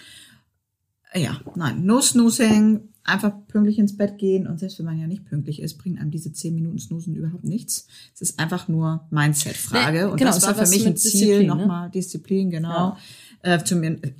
Ja, 1.13 1.39
nein, 1.55 1.85
no 1.85 2.01
snoozing, 2.01 2.81
einfach 3.03 3.33
pünktlich 3.47 3.77
ins 3.77 3.97
Bett 3.97 4.17
gehen 4.17 4.47
und 4.47 4.59
selbst 4.59 4.79
wenn 4.79 4.85
man 4.85 4.99
ja 4.99 5.07
nicht 5.07 5.25
pünktlich 5.25 5.61
ist, 5.61 5.77
bringen 5.77 5.99
einem 5.99 6.11
diese 6.11 6.31
zehn 6.31 6.55
Minuten 6.55 6.79
Snoosen 6.79 7.15
überhaupt 7.15 7.43
nichts. 7.43 7.87
Es 8.15 8.21
ist 8.21 8.39
einfach 8.39 8.67
nur 8.67 9.05
Mindset-Frage 9.11 9.97
Nee, 9.97 10.03
und 10.05 10.17
genau, 10.17 10.31
das 10.31 10.47
war 10.47 10.55
für 10.55 10.69
mich 10.69 10.87
ein 10.87 10.97
Ziel 10.97 11.41
ne? 11.41 11.47
nochmal, 11.47 11.89
Disziplin, 11.91 12.49
genau. 12.49 12.97
Ja. 13.43 13.57
Äh, 13.57 13.59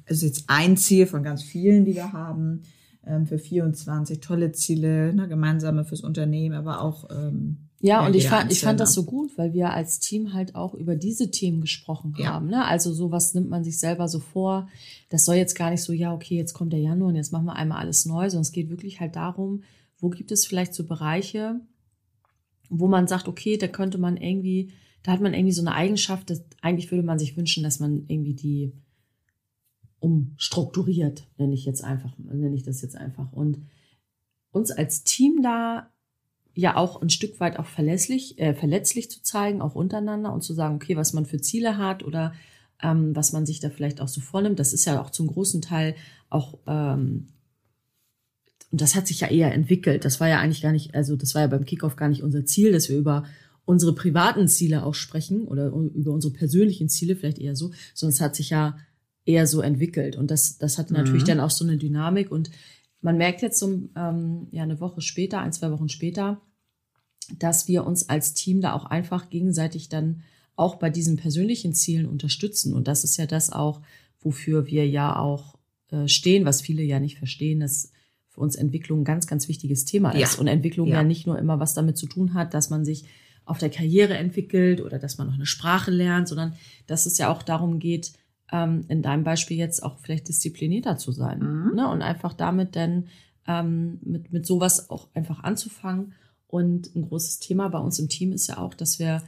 es 0.06 0.18
ist 0.18 0.24
jetzt 0.24 0.44
ein 0.48 0.78
Ziel 0.78 1.08
von 1.08 1.24
ganz 1.24 1.42
vielen, 1.42 1.86
die 1.86 1.96
wir 1.96 2.12
haben, 2.12 2.64
ähm, 3.06 3.26
für 3.26 3.38
24 3.38 4.20
tolle 4.20 4.52
Ziele, 4.52 5.14
ne, 5.14 5.28
gemeinsame 5.28 5.86
fürs 5.86 6.02
Unternehmen, 6.02 6.56
aber 6.56 6.82
auch 6.82 7.10
ähm, 7.12 7.70
Ja, 7.82 8.06
und 8.06 8.16
ich 8.16 8.28
fand, 8.30 8.52
ich 8.52 8.62
fand 8.62 8.80
das 8.80 8.94
so 8.94 9.04
gut, 9.04 9.38
weil 9.38 9.54
wir 9.54 9.72
als 9.72 10.00
Team 10.00 10.34
halt 10.34 10.56
auch 10.56 10.74
über 10.74 10.96
diese 10.96 11.30
Themen 11.32 11.60
gesprochen 11.62 12.16
Ja. 12.18 12.34
haben. 12.34 12.48
Ne? 12.48 12.66
Also 12.66 12.94
sowas 12.94 13.34
nimmt 13.34 13.50
man 13.50 13.64
sich 13.64 13.78
selber 13.80 14.08
so 14.08 14.20
vor. 14.20 14.70
Das 15.10 15.26
soll 15.26 15.36
jetzt 15.36 15.56
gar 15.56 15.70
nicht 15.70 15.84
so, 15.84 15.92
ja, 15.94 16.14
okay, 16.14 16.36
jetzt 16.38 16.54
kommt 16.54 16.72
der 16.72 16.80
Januar 16.80 17.10
und 17.10 17.16
jetzt 17.16 17.32
machen 17.34 17.46
wir 17.46 17.56
einmal 17.56 17.80
alles 17.80 18.06
neu, 18.06 18.30
sondern 18.30 18.44
es 18.44 18.52
geht 18.54 18.70
wirklich 18.70 19.00
halt 19.02 19.16
darum, 19.16 19.64
wo 20.00 20.10
gibt 20.10 20.32
es 20.32 20.46
vielleicht 20.46 20.74
so 20.74 20.86
Bereiche, 20.86 21.60
wo 22.70 22.88
man 22.88 23.08
sagt, 23.08 23.28
okay, 23.28 23.58
da 23.58 23.68
könnte 23.68 23.98
man 23.98 24.18
irgendwie, 24.18 24.72
da 25.04 25.12
hat 25.12 25.22
man 25.22 25.34
irgendwie 25.34 25.54
so 25.54 25.62
eine 25.62 25.76
Eigenschaft, 25.76 26.30
dass 26.30 26.44
eigentlich 26.62 26.90
würde 26.92 27.04
man 27.04 27.20
sich 27.20 27.36
wünschen, 27.38 27.64
dass 27.64 27.80
man 27.80 28.06
irgendwie 28.08 28.34
die 28.34 28.72
umstrukturiert, 30.04 31.24
nenne 31.38 31.54
ich 31.54 31.66
jetzt 31.66 31.82
einfach, 31.82 32.12
nenne 32.18 32.56
ich 32.56 32.64
das 32.64 32.82
jetzt 32.82 32.98
einfach. 32.98 33.32
Und 33.32 33.60
uns 34.52 34.70
als 34.70 35.06
Team 35.06 35.42
da 35.42 35.90
ja 36.54 36.76
auch 36.76 37.02
ein 37.02 37.10
Stück 37.10 37.40
weit 37.40 37.58
auch 37.58 37.66
verlässlich, 37.66 38.38
äh, 38.38 38.54
verletzlich 38.54 39.10
zu 39.10 39.24
zeigen, 39.24 39.62
auch 39.62 39.76
untereinander 39.76 40.34
und 40.34 40.44
zu 40.44 40.54
sagen, 40.54 40.76
okay, 40.76 40.98
was 40.98 41.14
man 41.14 41.26
für 41.26 41.40
Ziele 41.40 41.78
hat 41.78 42.04
oder 42.04 42.34
ähm, 42.82 43.16
was 43.16 43.32
man 43.32 43.46
sich 43.46 43.62
da 43.62 43.70
vielleicht 43.70 44.02
auch 44.02 44.10
so 44.10 44.20
vornimmt. 44.20 44.60
Das 44.60 44.74
ist 44.74 44.84
ja 44.84 45.02
auch 45.02 45.10
zum 45.10 45.28
großen 45.28 45.62
Teil 45.62 45.96
auch, 46.30 46.60
ähm, 46.68 47.30
und 48.72 48.82
das 48.82 48.96
hat 48.96 49.08
sich 49.08 49.22
ja 49.22 49.30
eher 49.30 49.54
entwickelt. 49.54 50.04
Das 50.04 50.20
war 50.20 50.28
ja 50.28 50.40
eigentlich 50.40 50.62
gar 50.62 50.74
nicht, 50.74 50.94
also 50.96 51.16
das 51.16 51.34
war 51.34 51.44
ja 51.44 51.48
beim 51.48 51.64
Kickoff 51.64 51.96
gar 51.96 52.10
nicht 52.10 52.24
unser 52.24 52.46
Ziel, 52.46 52.74
dass 52.74 52.90
wir 52.90 52.98
über 52.98 53.24
unsere 53.64 53.96
privaten 53.96 54.50
Ziele 54.50 54.84
auch 54.84 54.96
sprechen 54.96 55.48
oder 55.48 55.68
über 55.68 56.12
unsere 56.12 56.34
persönlichen 56.34 56.90
Ziele 56.90 57.16
vielleicht 57.16 57.40
eher 57.40 57.56
so, 57.56 57.72
sondern 57.94 58.14
es 58.16 58.22
hat 58.22 58.36
sich 58.36 58.50
ja 58.50 58.78
eher 59.26 59.48
so 59.48 59.62
entwickelt. 59.62 60.16
Und 60.16 60.32
das, 60.32 60.58
das 60.58 60.78
hat 60.78 60.92
natürlich 60.92 61.24
Mhm. 61.24 61.28
dann 61.28 61.40
auch 61.40 61.50
so 61.52 61.64
eine 61.66 61.78
Dynamik. 61.78 62.32
Und 62.32 62.52
man 63.02 63.18
merkt 63.18 63.42
jetzt 63.42 63.60
so 63.60 63.68
ähm, 63.96 64.48
ja, 64.52 64.64
eine 64.64 64.80
Woche 64.80 65.02
später, 65.02 65.40
ein, 65.42 65.54
zwei 65.54 65.72
Wochen 65.72 65.90
später, 65.90 66.42
dass 67.40 67.68
wir 67.68 67.86
uns 67.86 68.10
als 68.10 68.34
Team 68.34 68.62
da 68.62 68.74
auch 68.74 68.86
einfach 68.86 69.30
gegenseitig 69.30 69.90
dann 69.90 70.24
auch 70.56 70.76
bei 70.76 70.90
diesen 70.90 71.16
persönlichen 71.18 71.74
Zielen 71.74 72.06
unterstützen. 72.06 72.74
Und 72.74 72.88
das 72.88 73.04
ist 73.04 73.18
ja 73.18 73.26
das 73.26 73.52
auch, 73.52 73.82
wofür 74.20 74.68
wir 74.68 74.88
ja 74.88 75.18
auch 75.18 75.56
äh, 75.92 76.08
stehen, 76.08 76.46
was 76.46 76.62
viele 76.62 76.84
ja 76.84 77.00
nicht 77.00 77.18
verstehen, 77.18 77.62
dass 77.62 77.92
für 78.30 78.42
uns 78.42 78.56
Entwicklung 78.56 79.02
ein 79.02 79.06
ganz, 79.06 79.28
ganz 79.28 79.48
wichtiges 79.48 79.86
Thema 79.86 80.16
Ja. 80.16 80.26
ist. 80.26 80.38
Und 80.40 80.48
Entwicklung 80.48 80.88
ja. 80.88 80.96
Ja. 80.96 81.04
nicht 81.04 81.26
nur 81.28 81.40
immer 81.40 81.60
was 81.60 81.74
damit 81.74 81.98
zu 81.98 82.08
tun 82.08 82.34
hat, 82.34 82.54
dass 82.54 82.70
man 82.70 82.84
sich 82.84 83.06
auf 83.46 83.58
der 83.58 83.70
Karriere 83.70 84.18
entwickelt 84.18 84.82
oder 84.82 85.00
dass 85.00 85.18
man 85.18 85.28
noch 85.28 85.34
eine 85.36 85.46
Sprache 85.46 85.92
lernt, 85.92 86.28
sondern 86.28 86.54
dass 86.88 87.06
es 87.06 87.18
ja 87.18 87.32
auch 87.32 87.44
darum 87.44 87.80
geht, 87.80 88.14
ähm, 88.52 88.86
in 88.88 89.02
deinem 89.02 89.24
Beispiel 89.24 89.58
jetzt 89.58 89.84
auch 89.84 90.00
vielleicht 90.00 90.28
disziplinierter 90.28 90.98
zu 90.98 91.12
sein. 91.12 91.40
Mhm. 91.40 91.76
Ne? 91.76 91.90
Und 91.90 92.02
einfach 92.02 92.34
damit 92.34 92.76
dann 92.76 93.08
ähm, 93.48 94.00
mit, 94.04 94.32
mit 94.32 94.46
sowas 94.46 94.90
auch 94.90 95.10
einfach 95.14 95.44
anzufangen. 95.44 96.14
Und 96.48 96.96
ein 96.96 97.08
großes 97.08 97.40
Thema 97.40 97.70
bei 97.70 97.80
uns 97.80 97.98
im 98.00 98.10
Team 98.10 98.32
ist 98.32 98.48
ja 98.48 98.58
auch, 98.60 98.74
dass 98.74 99.00
wir 99.00 99.24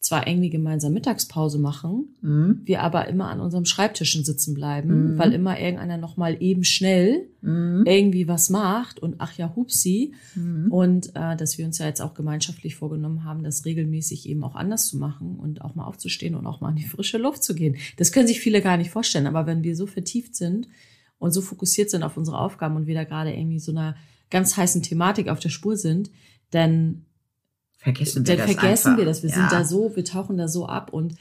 zwar 0.00 0.28
irgendwie 0.28 0.48
gemeinsam 0.50 0.92
Mittagspause 0.92 1.58
machen, 1.58 2.14
Mhm. 2.20 2.60
wir 2.64 2.82
aber 2.82 3.08
immer 3.08 3.28
an 3.30 3.40
unserem 3.40 3.64
Schreibtischen 3.64 4.24
sitzen 4.24 4.54
bleiben, 4.54 5.14
Mhm. 5.14 5.18
weil 5.18 5.32
immer 5.32 5.58
irgendeiner 5.58 5.96
nochmal 5.96 6.36
eben 6.40 6.62
schnell 6.62 7.26
Mhm. 7.42 7.82
irgendwie 7.84 8.28
was 8.28 8.48
macht 8.48 9.00
und 9.00 9.16
ach 9.18 9.36
ja, 9.36 9.52
hupsi. 9.56 10.14
Mhm. 10.36 10.70
Und 10.70 11.16
äh, 11.16 11.36
dass 11.36 11.58
wir 11.58 11.66
uns 11.66 11.78
ja 11.78 11.86
jetzt 11.86 12.00
auch 12.00 12.14
gemeinschaftlich 12.14 12.76
vorgenommen 12.76 13.24
haben, 13.24 13.42
das 13.42 13.64
regelmäßig 13.64 14.28
eben 14.28 14.44
auch 14.44 14.54
anders 14.54 14.86
zu 14.86 14.98
machen 14.98 15.36
und 15.36 15.62
auch 15.62 15.74
mal 15.74 15.84
aufzustehen 15.86 16.36
und 16.36 16.46
auch 16.46 16.60
mal 16.60 16.70
in 16.70 16.76
die 16.76 16.84
frische 16.86 17.18
Luft 17.18 17.42
zu 17.42 17.54
gehen. 17.56 17.74
Das 17.96 18.12
können 18.12 18.28
sich 18.28 18.38
viele 18.40 18.62
gar 18.62 18.76
nicht 18.76 18.90
vorstellen, 18.90 19.26
aber 19.26 19.46
wenn 19.46 19.64
wir 19.64 19.74
so 19.74 19.86
vertieft 19.86 20.36
sind 20.36 20.68
und 21.18 21.32
so 21.32 21.40
fokussiert 21.40 21.90
sind 21.90 22.04
auf 22.04 22.16
unsere 22.16 22.38
Aufgaben 22.38 22.76
und 22.76 22.86
wir 22.86 22.94
da 22.94 23.02
gerade 23.02 23.32
irgendwie 23.34 23.58
so 23.58 23.72
einer 23.72 23.96
ganz 24.30 24.56
heißen 24.56 24.82
Thematik 24.82 25.28
auf 25.28 25.40
der 25.40 25.48
Spur 25.48 25.76
sind, 25.76 26.10
dann 26.52 27.04
Vergessen 27.78 28.26
wir 28.26 28.36
dann 28.36 28.46
das 28.46 28.54
vergessen 28.54 28.86
einfach. 28.88 28.98
wir 28.98 29.04
das. 29.06 29.22
Wir 29.22 29.30
ja. 29.30 29.36
sind 29.36 29.52
da 29.52 29.64
so, 29.64 29.94
wir 29.96 30.04
tauchen 30.04 30.36
da 30.36 30.48
so 30.48 30.66
ab 30.66 30.92
und 30.92 31.14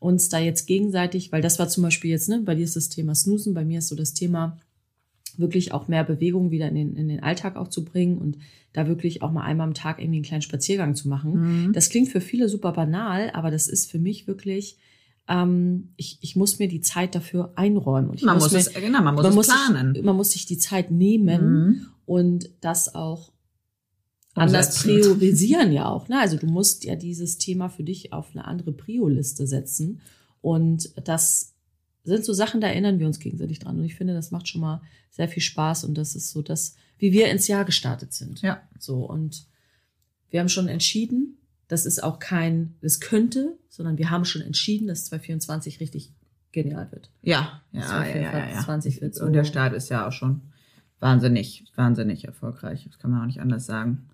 uns 0.00 0.28
da 0.28 0.38
jetzt 0.38 0.66
gegenseitig, 0.66 1.30
weil 1.32 1.42
das 1.42 1.58
war 1.58 1.68
zum 1.68 1.82
Beispiel 1.82 2.10
jetzt, 2.10 2.28
ne, 2.28 2.40
bei 2.44 2.54
dir 2.54 2.64
ist 2.64 2.76
das 2.76 2.88
Thema 2.88 3.14
Snoosen, 3.14 3.54
bei 3.54 3.64
mir 3.64 3.78
ist 3.78 3.88
so 3.88 3.96
das 3.96 4.14
Thema, 4.14 4.58
wirklich 5.36 5.72
auch 5.72 5.88
mehr 5.88 6.04
Bewegung 6.04 6.50
wieder 6.50 6.68
in 6.68 6.74
den, 6.74 6.96
in 6.96 7.08
den 7.08 7.22
Alltag 7.22 7.56
auch 7.56 7.68
zu 7.68 7.84
bringen 7.84 8.18
und 8.18 8.38
da 8.72 8.86
wirklich 8.88 9.22
auch 9.22 9.32
mal 9.32 9.42
einmal 9.42 9.66
am 9.66 9.74
Tag 9.74 9.98
irgendwie 9.98 10.18
einen 10.18 10.24
kleinen 10.24 10.42
Spaziergang 10.42 10.94
zu 10.94 11.08
machen. 11.08 11.66
Mhm. 11.68 11.72
Das 11.72 11.88
klingt 11.88 12.08
für 12.08 12.20
viele 12.20 12.48
super 12.48 12.72
banal, 12.72 13.30
aber 13.32 13.50
das 13.50 13.68
ist 13.68 13.90
für 13.90 13.98
mich 13.98 14.26
wirklich, 14.26 14.76
ähm, 15.28 15.88
ich, 15.96 16.18
ich 16.20 16.36
muss 16.36 16.58
mir 16.58 16.68
die 16.68 16.80
Zeit 16.80 17.14
dafür 17.14 17.52
einräumen. 17.56 18.10
Und 18.10 18.16
ich 18.16 18.24
Man 18.24 18.38
muss 18.38 18.52
mir, 18.52 18.58
es, 18.58 18.72
genau, 18.72 19.02
man 19.02 19.14
muss 19.14 19.22
man 19.22 19.30
es 19.30 19.36
muss 19.36 19.46
planen. 19.48 19.94
Sich, 19.94 20.04
man 20.04 20.16
muss 20.16 20.30
sich 20.32 20.46
die 20.46 20.58
Zeit 20.58 20.90
nehmen 20.90 21.66
Mhm. 21.66 21.86
und 22.06 22.50
das 22.60 22.94
auch 22.94 23.32
anders 24.34 24.68
Umsetzen. 24.68 24.88
priorisieren 25.18 25.72
ja 25.72 25.86
auch. 25.86 26.08
Ne? 26.08 26.18
Also 26.20 26.36
du 26.36 26.46
musst 26.46 26.84
ja 26.84 26.94
dieses 26.96 27.38
Thema 27.38 27.68
für 27.68 27.82
dich 27.84 28.12
auf 28.12 28.28
eine 28.32 28.44
andere 28.44 28.72
Prio-Liste 28.72 29.46
setzen. 29.46 30.00
Und 30.40 30.90
das 31.06 31.54
sind 32.04 32.24
so 32.24 32.32
Sachen, 32.32 32.60
da 32.60 32.68
erinnern 32.68 32.98
wir 32.98 33.06
uns 33.06 33.18
gegenseitig 33.18 33.58
dran. 33.58 33.78
Und 33.78 33.84
ich 33.84 33.94
finde, 33.94 34.14
das 34.14 34.30
macht 34.30 34.48
schon 34.48 34.60
mal 34.60 34.80
sehr 35.10 35.28
viel 35.28 35.42
Spaß. 35.42 35.84
Und 35.84 35.98
das 35.98 36.14
ist 36.16 36.30
so 36.30 36.42
das, 36.42 36.74
wie 36.98 37.12
wir 37.12 37.30
ins 37.30 37.48
Jahr 37.48 37.64
gestartet 37.64 38.12
sind. 38.14 38.40
Ja. 38.42 38.62
So, 38.78 39.04
und 39.04 39.46
wir 40.30 40.40
haben 40.40 40.48
schon 40.48 40.68
entschieden, 40.68 41.36
das 41.68 41.86
ist 41.86 42.02
auch 42.02 42.18
kein, 42.18 42.74
es 42.80 43.00
könnte, 43.00 43.58
sondern 43.68 43.98
wir 43.98 44.10
haben 44.10 44.24
schon 44.24 44.42
entschieden, 44.42 44.86
dass 44.88 45.04
2024 45.06 45.80
richtig 45.80 46.12
genial 46.52 46.90
wird. 46.90 47.10
Ja, 47.22 47.62
ja, 47.72 47.80
Das 47.80 47.90
war 47.90 48.08
ja, 48.08 48.16
ja, 48.16 48.38
ja, 48.38 48.50
ja. 48.54 48.60
20 48.64 49.00
wird 49.00 49.14
so- 49.14 49.24
Und 49.24 49.32
der 49.34 49.44
Start 49.44 49.72
ist 49.74 49.88
ja 49.88 50.06
auch 50.08 50.12
schon 50.12 50.40
wahnsinnig, 50.98 51.64
wahnsinnig 51.76 52.24
erfolgreich. 52.24 52.84
Das 52.88 52.98
kann 52.98 53.10
man 53.10 53.22
auch 53.22 53.26
nicht 53.26 53.40
anders 53.40 53.66
sagen. 53.66 54.08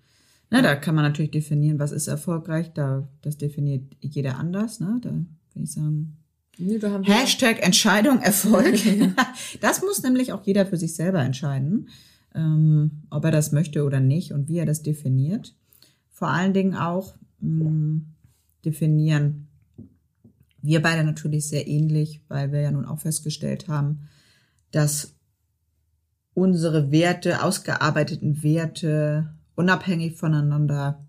Na, 0.49 0.61
da 0.61 0.75
kann 0.75 0.95
man 0.95 1.03
natürlich 1.03 1.31
definieren, 1.31 1.79
was 1.79 1.91
ist 1.91 2.07
erfolgreich. 2.07 2.71
Da, 2.73 3.07
das 3.21 3.37
definiert 3.37 3.83
jeder 3.99 4.37
anders. 4.37 4.79
Ne? 4.79 4.99
Da 5.01 5.09
würde 5.09 5.63
ich 5.63 5.71
sagen, 5.71 6.17
Nee, 6.59 6.79
Hashtag 7.03 7.63
Entscheidung 7.63 8.19
Erfolg. 8.19 8.79
das 9.61 9.81
muss 9.81 10.01
nämlich 10.01 10.33
auch 10.33 10.43
jeder 10.43 10.65
für 10.65 10.77
sich 10.77 10.95
selber 10.95 11.21
entscheiden, 11.21 11.89
ähm, 12.33 13.03
ob 13.11 13.25
er 13.25 13.31
das 13.31 13.51
möchte 13.51 13.83
oder 13.83 13.99
nicht 13.99 14.31
und 14.31 14.47
wie 14.47 14.57
er 14.57 14.65
das 14.65 14.81
definiert. 14.81 15.55
Vor 16.09 16.29
allen 16.29 16.53
Dingen 16.53 16.73
auch 16.73 17.15
mh, 17.41 18.01
definieren 18.65 19.47
wir 20.63 20.81
beide 20.81 21.03
natürlich 21.03 21.47
sehr 21.47 21.67
ähnlich, 21.67 22.21
weil 22.27 22.51
wir 22.51 22.61
ja 22.61 22.71
nun 22.71 22.85
auch 22.85 22.99
festgestellt 22.99 23.67
haben, 23.67 24.09
dass 24.71 25.15
unsere 26.33 26.91
Werte, 26.91 27.43
ausgearbeiteten 27.43 28.43
Werte, 28.43 29.33
unabhängig 29.57 30.15
voneinander 30.15 31.03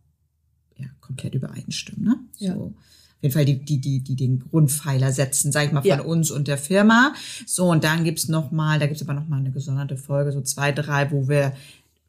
ja, 0.77 0.87
komplett 1.01 1.35
übereinstimmen. 1.35 2.05
Ne? 2.05 2.17
Ja. 2.39 2.55
So. 2.55 2.75
Auf 3.19 3.23
jeden 3.23 3.35
Fall 3.35 3.45
die, 3.45 3.59
die, 3.65 3.81
die, 3.81 4.01
die 4.01 4.15
den 4.15 4.39
Grundpfeiler 4.39 5.11
setzen, 5.13 5.51
sag 5.51 5.67
ich 5.67 5.73
mal, 5.73 5.81
von 5.83 5.89
Ja. 5.89 6.01
uns 6.03 6.31
und 6.31 6.47
der 6.47 6.57
Firma. 6.59 7.15
So, 7.47 7.69
und 7.71 7.83
dann 7.83 8.05
gibt's 8.05 8.29
noch 8.29 8.53
mal, 8.53 8.79
da 8.79 8.87
gibt's 8.87 9.03
aber 9.03 9.15
noch 9.15 9.27
mal 9.27 9.39
eine 9.39 9.51
gesonderte 9.51 9.97
Folge, 9.97 10.31
so 10.33 10.41
zwei, 10.41 10.71
drei, 10.73 11.11
wo 11.11 11.29
wir 11.29 11.53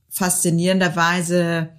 faszinierenderweise 0.10 1.70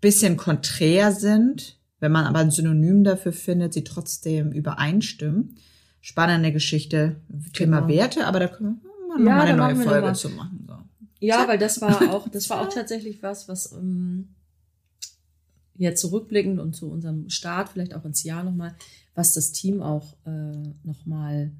bisschen 0.00 0.36
konträr 0.36 1.12
sind, 1.12 1.76
wenn 2.00 2.12
man 2.12 2.24
aber 2.26 2.40
ein 2.40 2.50
Synonym 2.50 3.04
dafür 3.04 3.32
findet, 3.32 3.72
sie 3.72 3.84
trotzdem 3.84 4.50
übereinstimmen. 4.52 5.56
Spannende 6.00 6.50
Geschichte, 6.52 7.16
Thema 7.52 7.80
Genau. 7.80 7.88
Werte, 7.88 8.26
aber 8.26 8.40
da 8.40 8.48
können 8.48 8.80
wir 8.82 9.18
noch 9.18 9.24
Ja, 9.30 9.36
mal 9.36 9.46
eine 9.46 9.56
neue 9.56 9.76
Folge 9.76 10.12
zu 10.14 10.30
machen. 10.30 10.61
Ja, 11.22 11.46
weil 11.48 11.58
das 11.58 11.80
war 11.80 12.12
auch, 12.12 12.28
das 12.28 12.50
war 12.50 12.60
auch 12.60 12.68
tatsächlich 12.74 13.22
was, 13.22 13.48
was 13.48 13.72
ähm, 13.72 14.28
jetzt 15.76 16.00
zurückblickend 16.00 16.60
und 16.60 16.74
zu 16.74 16.90
unserem 16.90 17.28
Start, 17.30 17.70
vielleicht 17.70 17.94
auch 17.94 18.04
ins 18.04 18.22
Jahr 18.22 18.44
nochmal, 18.44 18.74
was 19.14 19.32
das 19.34 19.52
Team 19.52 19.82
auch 19.82 20.14
äh, 20.26 20.68
nochmal 20.84 21.52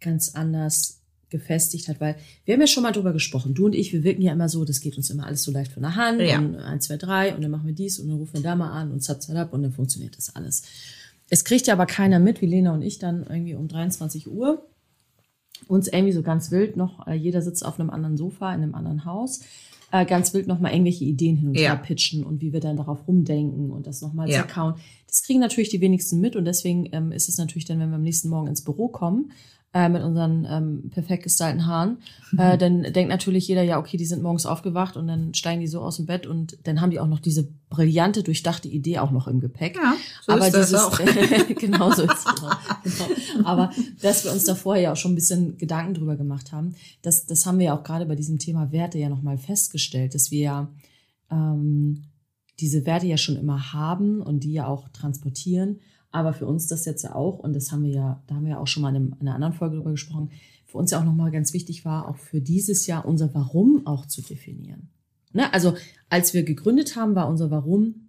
ganz 0.00 0.34
anders 0.34 1.00
gefestigt 1.28 1.88
hat, 1.88 2.00
weil 2.00 2.16
wir 2.44 2.54
haben 2.54 2.60
ja 2.60 2.66
schon 2.68 2.84
mal 2.84 2.92
drüber 2.92 3.12
gesprochen. 3.12 3.52
Du 3.54 3.66
und 3.66 3.74
ich, 3.74 3.92
wir 3.92 4.04
wirken 4.04 4.22
ja 4.22 4.32
immer 4.32 4.48
so, 4.48 4.64
das 4.64 4.80
geht 4.80 4.96
uns 4.96 5.10
immer 5.10 5.26
alles 5.26 5.42
so 5.42 5.50
leicht 5.50 5.72
von 5.72 5.82
der 5.82 5.96
Hand 5.96 6.20
Ja. 6.20 6.38
und 6.38 6.56
eins, 6.56 6.86
zwei, 6.86 6.96
drei 6.96 7.34
und 7.34 7.42
dann 7.42 7.50
machen 7.50 7.66
wir 7.66 7.74
dies 7.74 7.98
und 7.98 8.08
dann 8.08 8.16
rufen 8.18 8.34
wir 8.34 8.42
da 8.42 8.54
mal 8.54 8.70
an 8.70 8.92
und 8.92 9.02
zap, 9.02 9.20
zap 9.22 9.52
und 9.52 9.62
dann 9.62 9.72
funktioniert 9.72 10.16
das 10.16 10.36
alles. 10.36 10.62
Es 11.28 11.44
kriegt 11.44 11.66
ja 11.66 11.74
aber 11.74 11.86
keiner 11.86 12.20
mit, 12.20 12.40
wie 12.40 12.46
Lena 12.46 12.72
und 12.72 12.82
ich 12.82 13.00
dann 13.00 13.24
irgendwie 13.28 13.54
um 13.56 13.66
23 13.66 14.28
Uhr 14.28 14.64
uns 15.68 15.88
irgendwie 15.88 16.12
so 16.12 16.22
ganz 16.22 16.50
wild 16.50 16.76
noch, 16.76 17.06
äh, 17.06 17.14
jeder 17.14 17.42
sitzt 17.42 17.64
auf 17.64 17.78
einem 17.80 17.90
anderen 17.90 18.16
Sofa 18.16 18.54
in 18.54 18.62
einem 18.62 18.74
anderen 18.74 19.04
Haus, 19.04 19.40
äh, 19.92 20.04
ganz 20.04 20.34
wild 20.34 20.46
noch 20.46 20.60
mal 20.60 20.70
irgendwelche 20.72 21.04
Ideen 21.04 21.36
hin 21.36 21.48
und 21.48 21.54
Ja. 21.58 21.70
her 21.70 21.76
pitchen 21.76 22.24
und 22.24 22.40
wie 22.40 22.52
wir 22.52 22.60
dann 22.60 22.76
darauf 22.76 23.06
rumdenken 23.06 23.70
und 23.70 23.86
das 23.86 24.00
nochmal 24.02 24.28
Ja. 24.28 24.40
zerkauen. 24.40 24.74
Das 25.06 25.22
kriegen 25.22 25.40
natürlich 25.40 25.68
die 25.70 25.80
wenigsten 25.80 26.20
mit 26.20 26.36
und 26.36 26.44
deswegen 26.44 26.88
ähm, 26.92 27.12
ist 27.12 27.28
es 27.28 27.38
natürlich 27.38 27.64
dann, 27.64 27.78
wenn 27.80 27.90
wir 27.90 27.96
am 27.96 28.02
nächsten 28.02 28.28
Morgen 28.28 28.48
ins 28.48 28.62
Büro 28.62 28.88
kommen, 28.88 29.30
äh, 29.72 29.88
mit 29.88 30.02
unseren 30.02 30.46
ähm, 30.50 30.90
perfekt 30.90 31.22
gestylten 31.24 31.66
Haaren, 31.66 31.98
äh, 32.38 32.56
dann 32.58 32.82
denkt 32.92 33.08
natürlich 33.10 33.46
jeder, 33.48 33.62
ja, 33.62 33.78
okay, 33.78 33.96
die 33.96 34.06
sind 34.06 34.22
morgens 34.22 34.46
aufgewacht 34.46 34.96
und 34.96 35.06
dann 35.06 35.34
steigen 35.34 35.60
die 35.60 35.66
so 35.66 35.80
aus 35.80 35.96
dem 35.96 36.06
Bett 36.06 36.26
und 36.26 36.56
dann 36.64 36.80
haben 36.80 36.90
die 36.90 36.98
auch 37.00 37.06
noch 37.08 37.20
diese 37.20 37.48
brillante, 37.76 38.22
durchdachte 38.22 38.68
Idee 38.68 38.98
auch 38.98 39.10
noch 39.10 39.28
im 39.28 39.40
Gepäck. 39.40 39.76
Ja, 39.76 39.94
so 40.24 40.32
aber 40.32 40.46
ist 40.46 40.54
das 40.54 40.70
dieses, 40.70 40.82
auch. 40.82 40.98
genau 41.60 41.92
so 41.92 42.02
ist 42.02 42.18
es 42.18 42.26
auch. 42.26 42.58
Genau. 42.82 43.48
Aber 43.48 43.70
dass 44.00 44.24
wir 44.24 44.32
uns 44.32 44.44
da 44.44 44.54
vorher 44.54 44.82
ja 44.82 44.92
auch 44.92 44.96
schon 44.96 45.12
ein 45.12 45.16
bisschen 45.16 45.58
Gedanken 45.58 45.94
drüber 45.94 46.16
gemacht 46.16 46.52
haben, 46.52 46.74
das, 47.02 47.26
das 47.26 47.44
haben 47.44 47.58
wir 47.58 47.66
ja 47.66 47.78
auch 47.78 47.84
gerade 47.84 48.06
bei 48.06 48.14
diesem 48.14 48.38
Thema 48.38 48.72
Werte 48.72 48.98
ja 48.98 49.08
nochmal 49.08 49.38
festgestellt, 49.38 50.14
dass 50.14 50.30
wir 50.30 50.40
ja 50.40 50.68
ähm, 51.30 52.04
diese 52.58 52.86
Werte 52.86 53.06
ja 53.06 53.18
schon 53.18 53.36
immer 53.36 53.72
haben 53.72 54.22
und 54.22 54.44
die 54.44 54.52
ja 54.52 54.66
auch 54.66 54.88
transportieren. 54.88 55.80
Aber 56.10 56.32
für 56.32 56.46
uns 56.46 56.66
das 56.66 56.86
jetzt 56.86 57.02
ja 57.02 57.14
auch, 57.14 57.38
und 57.40 57.54
das 57.54 57.72
haben 57.72 57.82
wir 57.82 57.90
ja, 57.90 58.22
da 58.26 58.36
haben 58.36 58.44
wir 58.44 58.52
ja 58.52 58.58
auch 58.58 58.66
schon 58.66 58.82
mal 58.82 58.90
in, 58.90 58.96
einem, 58.96 59.16
in 59.20 59.28
einer 59.28 59.34
anderen 59.34 59.52
Folge 59.52 59.76
drüber 59.76 59.90
gesprochen, 59.90 60.30
für 60.64 60.78
uns 60.78 60.90
ja 60.90 60.98
auch 60.98 61.04
nochmal 61.04 61.30
ganz 61.30 61.52
wichtig 61.52 61.84
war, 61.84 62.08
auch 62.08 62.16
für 62.16 62.40
dieses 62.40 62.86
Jahr 62.86 63.04
unser 63.04 63.34
Warum 63.34 63.86
auch 63.86 64.06
zu 64.06 64.22
definieren. 64.22 64.88
Ne? 65.32 65.52
Also 65.52 65.74
als 66.08 66.34
wir 66.34 66.42
gegründet 66.42 66.96
haben, 66.96 67.14
war 67.14 67.28
unser 67.28 67.50
Warum, 67.50 68.06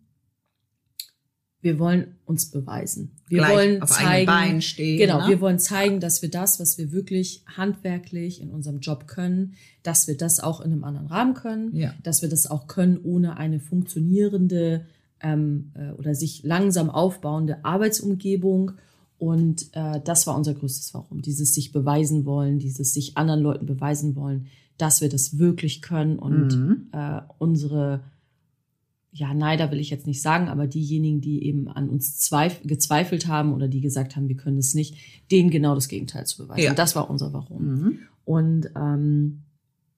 wir 1.61 1.79
wollen 1.79 2.15
uns 2.25 2.51
beweisen. 2.51 3.17
Wir 3.27 3.39
Gleich 3.39 3.51
wollen 3.55 3.81
auf 3.81 3.89
zeigen, 3.89 4.25
Beinen 4.25 4.61
stehen, 4.61 4.97
genau, 4.99 5.21
ne? 5.23 5.27
wir 5.29 5.41
wollen 5.41 5.59
zeigen, 5.59 5.99
dass 5.99 6.21
wir 6.21 6.29
das, 6.29 6.59
was 6.59 6.77
wir 6.77 6.91
wirklich 6.91 7.43
handwerklich 7.47 8.41
in 8.41 8.51
unserem 8.51 8.79
Job 8.79 9.07
können, 9.07 9.55
dass 9.83 10.07
wir 10.07 10.15
das 10.15 10.39
auch 10.39 10.61
in 10.61 10.71
einem 10.71 10.83
anderen 10.83 11.07
Rahmen 11.07 11.33
können, 11.33 11.75
Ja. 11.75 11.93
dass 12.03 12.21
wir 12.21 12.29
das 12.29 12.49
auch 12.49 12.67
können 12.67 12.99
ohne 13.03 13.37
eine 13.37 13.59
funktionierende 13.59 14.85
ähm, 15.19 15.71
äh, 15.73 15.91
oder 15.93 16.13
sich 16.13 16.43
langsam 16.43 16.89
aufbauende 16.89 17.65
Arbeitsumgebung. 17.65 18.73
Und 19.17 19.69
äh, 19.73 19.99
das 20.05 20.27
war 20.27 20.37
unser 20.37 20.53
größtes 20.53 20.93
Warum. 20.93 21.23
Dieses 21.23 21.55
sich 21.55 21.71
beweisen 21.71 22.25
wollen, 22.25 22.59
dieses 22.59 22.93
sich 22.93 23.17
anderen 23.17 23.41
Leuten 23.41 23.65
beweisen 23.65 24.15
wollen, 24.15 24.45
dass 24.77 25.01
wir 25.01 25.09
das 25.09 25.37
wirklich 25.37 25.81
können 25.81 26.19
und 26.19 26.55
Mhm. 26.55 26.87
äh, 26.91 27.21
unsere, 27.37 28.03
ja, 29.11 29.33
Neider 29.33 29.71
will 29.71 29.79
ich 29.79 29.89
jetzt 29.89 30.07
nicht 30.07 30.21
sagen, 30.21 30.47
aber 30.47 30.67
diejenigen, 30.67 31.21
die 31.21 31.43
eben 31.43 31.67
an 31.67 31.89
uns 31.89 32.19
zweif 32.19 32.61
gezweifelt 32.63 33.27
haben 33.27 33.53
oder 33.53 33.67
die 33.67 33.81
gesagt 33.81 34.15
haben, 34.15 34.27
wir 34.27 34.37
können 34.37 34.57
es 34.57 34.73
nicht, 34.75 34.95
denen 35.31 35.49
genau 35.49 35.73
das 35.75 35.87
Gegenteil 35.87 36.25
zu 36.27 36.43
beweisen. 36.43 36.63
Ja. 36.63 36.73
Das 36.73 36.95
war 36.95 37.09
unser 37.09 37.33
Warum. 37.33 37.65
Mhm. 37.65 37.99
Und 38.25 38.69
ähm, 38.75 39.43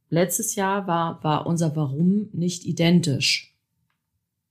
letztes 0.09 0.55
Jahr 0.55 0.87
war, 0.87 1.23
war 1.23 1.45
unser 1.47 1.75
Warum 1.75 2.29
nicht 2.31 2.65
identisch. 2.65 3.57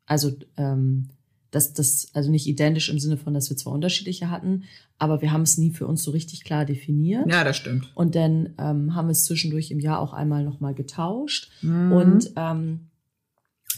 Also 0.05 0.33
ähm, 0.57 1.09
das, 1.51 1.73
das, 1.73 2.09
also 2.13 2.31
nicht 2.31 2.47
identisch 2.47 2.89
im 2.91 2.99
Sinne 2.99 3.17
von, 3.17 3.33
dass 3.33 3.49
wir 3.49 3.57
zwar 3.57 3.73
unterschiedliche 3.73 4.31
hatten, 4.31 4.65
aber 4.99 5.23
wir 5.23 5.33
haben 5.33 5.43
es 5.43 5.57
nie 5.57 5.71
für 5.71 5.87
uns 5.87 6.03
so 6.03 6.11
richtig 6.11 6.45
klar 6.45 6.65
definiert. 6.65 7.31
Ja, 7.31 7.45
das 7.45 7.57
stimmt. 7.57 7.91
Und 7.95 8.15
dann 8.15 8.55
ähm, 8.59 8.95
haben 8.95 9.09
wir 9.09 9.13
es 9.13 9.25
zwischendurch 9.25 9.71
im 9.71 9.81
Jahr 9.81 10.01
auch 10.01 10.13
einmal 10.13 10.45
nochmal 10.45 10.75
getauscht. 10.75 11.51
Mhm. 11.63 11.93
Und 11.93 12.33
ähm, 12.37 12.89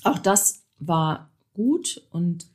auch 0.02 0.18
das 0.18 0.62
war 0.78 1.30
gut. 1.54 2.02
Und 2.10 2.46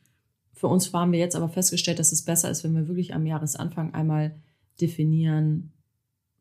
für 0.54 0.68
uns 0.68 0.92
haben 0.94 1.12
wir 1.12 1.20
jetzt 1.20 1.36
aber 1.36 1.50
festgestellt, 1.50 2.00
dass 2.00 2.12
es 2.12 2.24
besser 2.24 2.50
ist, 2.50 2.64
wenn 2.64 2.76
wir 2.76 2.88
wirklich 2.88 3.14
am 3.14 3.26
Jahresanfang 3.26 3.94
einmal 3.94 4.36
definieren, 4.82 5.72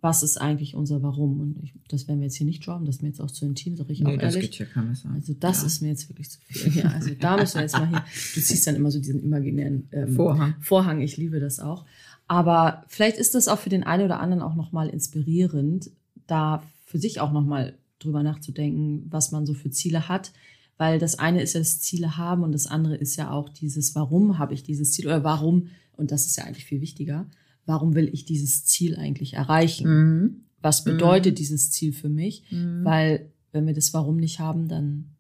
was 0.05 0.23
ist 0.23 0.37
eigentlich 0.37 0.75
unser 0.75 1.03
Warum. 1.03 1.41
Und 1.41 1.57
ich, 1.65 1.73
das 1.89 2.07
werden 2.07 2.21
wir 2.21 2.27
jetzt 2.27 2.37
hier 2.37 2.47
nicht 2.47 2.65
droppen, 2.65 2.85
das 2.85 2.97
ist 2.97 3.03
mir 3.03 3.09
jetzt 3.09 3.21
auch 3.23 3.31
zu 3.31 3.47
intim, 3.47 3.75
sage 3.77 3.93
ich 3.95 4.01
nee, 4.01 4.15
auch 4.15 4.21
das 4.21 4.35
ehrlich. 4.37 4.51
geht 4.59 4.69
hier 4.75 4.83
Messer. 4.83 5.11
Also 5.11 5.33
das 5.33 5.63
Ja. 5.63 5.67
ist 5.67 5.81
mir 5.81 5.89
jetzt 5.89 6.09
wirklich 6.11 6.31
zu 6.31 6.39
viel. 6.47 6.77
Ja, 6.77 6.91
also 6.91 7.11
da 7.19 7.39
müssen 7.39 7.55
wir 7.55 7.63
jetzt 7.63 7.73
mal 7.73 7.89
hier. 7.89 8.05
Du 8.35 8.41
ziehst 8.43 8.67
dann 8.67 8.77
immer 8.77 8.91
so 8.91 9.01
diesen 9.01 9.23
imaginären 9.23 9.89
ähm, 9.93 10.15
Vorhang. 10.15 10.55
Vorhang. 10.61 11.01
Ich 11.01 11.17
liebe 11.17 11.41
das 11.41 11.59
auch. 11.59 11.87
Aber 12.29 12.85
vielleicht 12.89 13.17
ist 13.17 13.35
das 13.35 13.49
auch 13.49 13.59
für 13.59 13.71
den 13.71 13.83
einen 13.83 14.05
oder 14.05 14.21
anderen 14.21 14.43
auch 14.43 14.55
nochmal 14.55 14.89
inspirierend, 14.91 15.91
da 16.27 16.63
für 16.85 16.99
sich 16.99 17.21
auch 17.21 17.33
nochmal 17.33 17.75
drüber 17.99 18.23
nachzudenken, 18.23 19.07
was 19.09 19.33
man 19.33 19.47
so 19.47 19.55
für 19.55 19.71
Ziele 19.71 20.09
hat. 20.09 20.33
Weil 20.77 20.99
das 20.99 21.19
eine 21.19 21.41
ist 21.41 21.55
ja 21.55 21.61
das 21.61 21.81
Ziele 21.81 22.19
haben 22.19 22.43
und 22.43 22.53
das 22.53 22.67
andere 22.67 22.97
ist 22.97 23.17
ja 23.17 23.31
auch 23.31 23.49
dieses, 23.49 23.95
warum 23.95 24.39
habe 24.39 24.53
ich 24.53 24.65
dieses 24.65 24.93
Ziel 24.93 25.07
oder 25.07 25.25
warum, 25.25 25.69
und 25.97 26.11
das 26.11 26.27
ist 26.27 26.37
ja 26.37 26.45
eigentlich 26.45 26.67
viel 26.67 26.83
wichtiger, 26.83 27.27
warum 27.67 27.95
will 27.95 28.09
ich 28.13 28.25
dieses 28.25 28.65
Ziel 28.65 28.97
eigentlich 28.97 29.35
erreichen? 29.35 29.89
Mhm. 29.89 30.41
Was 30.61 30.85
bedeutet 30.85 31.39
dieses 31.39 31.71
Ziel 31.71 31.93
für 31.93 32.09
mich? 32.09 32.45
Weil 32.51 33.31
wenn 33.53 33.67
wir 33.67 33.75
das 33.75 33.93
Warum 33.93 34.17
nicht 34.17 34.41
haben, 34.41 34.69
dann 34.69 35.11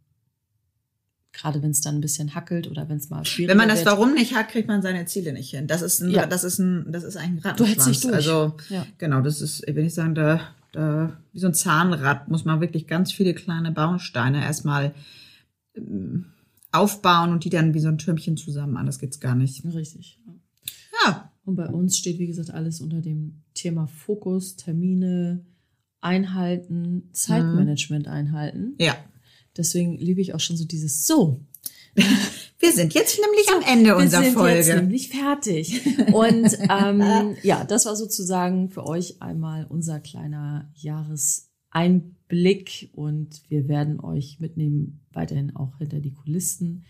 gerade 1.32 1.62
wenn 1.62 1.70
es 1.70 1.80
dann 1.80 1.96
ein 1.96 2.00
bisschen 2.00 2.34
hackelt 2.34 2.70
oder 2.70 2.88
wenn 2.88 2.96
es 2.96 3.10
mal 3.10 3.24
schwierig 3.24 3.50
Wenn 3.50 3.56
man 3.56 3.68
das 3.68 3.80
wird, 3.80 3.88
Warum 3.88 4.14
nicht 4.14 4.34
hat, 4.34 4.48
kriegt 4.48 4.68
man 4.68 4.82
seine 4.82 5.04
Ziele 5.06 5.32
nicht 5.32 5.50
hin. 5.50 5.66
Das 5.66 5.82
ist 5.82 6.00
ein, 6.00 6.10
Ja. 6.10 6.26
das 6.26 6.44
ist 6.44 6.58
ein, 6.60 6.90
das 6.92 7.02
ist 7.04 7.16
ein 7.16 7.38
Rattenschwanz. 7.38 7.56
Du 7.58 7.64
hältst 7.66 7.86
dich 7.88 8.00
durch. 8.00 8.14
Also 8.14 8.54
Ja. 8.70 8.86
genau, 8.98 9.20
das 9.20 9.40
ist, 9.40 9.64
wenn 9.66 9.84
ich 9.84 9.94
sagen, 9.94 10.14
da, 10.14 10.40
da 10.72 11.16
wie 11.32 11.40
so 11.40 11.48
ein 11.48 11.54
Zahnrad 11.54 12.28
muss 12.28 12.44
man 12.44 12.60
wirklich 12.60 12.86
ganz 12.86 13.12
viele 13.12 13.34
kleine 13.34 13.72
Bausteine 13.72 14.42
erstmal 14.44 14.94
ähm, 15.74 16.26
aufbauen 16.70 17.30
und 17.32 17.44
die 17.44 17.50
dann 17.50 17.74
wie 17.74 17.80
so 17.80 17.88
ein 17.88 17.98
Türmchen 17.98 18.36
zusammen. 18.36 18.76
Anders 18.76 18.98
geht's 18.98 19.20
gar 19.20 19.34
nicht. 19.34 19.64
Richtig. 19.64 20.20
ja. 21.04 21.30
Und 21.44 21.56
bei 21.56 21.68
uns 21.68 21.96
steht, 21.98 22.18
wie 22.18 22.26
gesagt, 22.26 22.50
alles 22.50 22.80
unter 22.80 23.00
dem 23.00 23.42
Thema 23.54 23.86
Fokus, 23.86 24.56
Termine, 24.56 25.44
Einhalten, 26.00 27.10
Zeitmanagement 27.12 28.08
einhalten. 28.08 28.74
ja. 28.78 28.96
Deswegen 29.56 29.96
liebe 29.98 30.20
ich 30.20 30.34
auch 30.34 30.40
schon 30.40 30.56
so 30.56 30.64
dieses 30.64 31.06
So. 31.06 31.40
Wir 32.58 32.72
sind 32.72 32.92
jetzt 32.94 33.20
nämlich 33.20 33.46
am 33.54 33.62
Ende 33.62 33.90
Wir 33.90 33.96
unserer 33.96 34.24
sind 34.24 34.34
Folge. 34.34 34.56
jetzt 34.56 34.74
nämlich 34.74 35.10
fertig. 35.10 35.80
Und 36.12 36.58
ähm, 36.68 37.36
ja, 37.42 37.62
das 37.64 37.86
war 37.86 37.94
sozusagen 37.94 38.70
für 38.70 38.84
euch 38.84 39.22
einmal 39.22 39.64
unser 39.68 40.00
kleiner 40.00 40.68
Jahreseinblick 40.74 42.90
und 42.94 43.42
wir 43.48 43.68
werden 43.68 44.00
euch 44.00 44.40
mitnehmen 44.40 45.02
weiterhin 45.12 45.54
auch 45.54 45.78
hinter 45.78 46.00
die 46.00 46.14
Kulissen. 46.14 46.84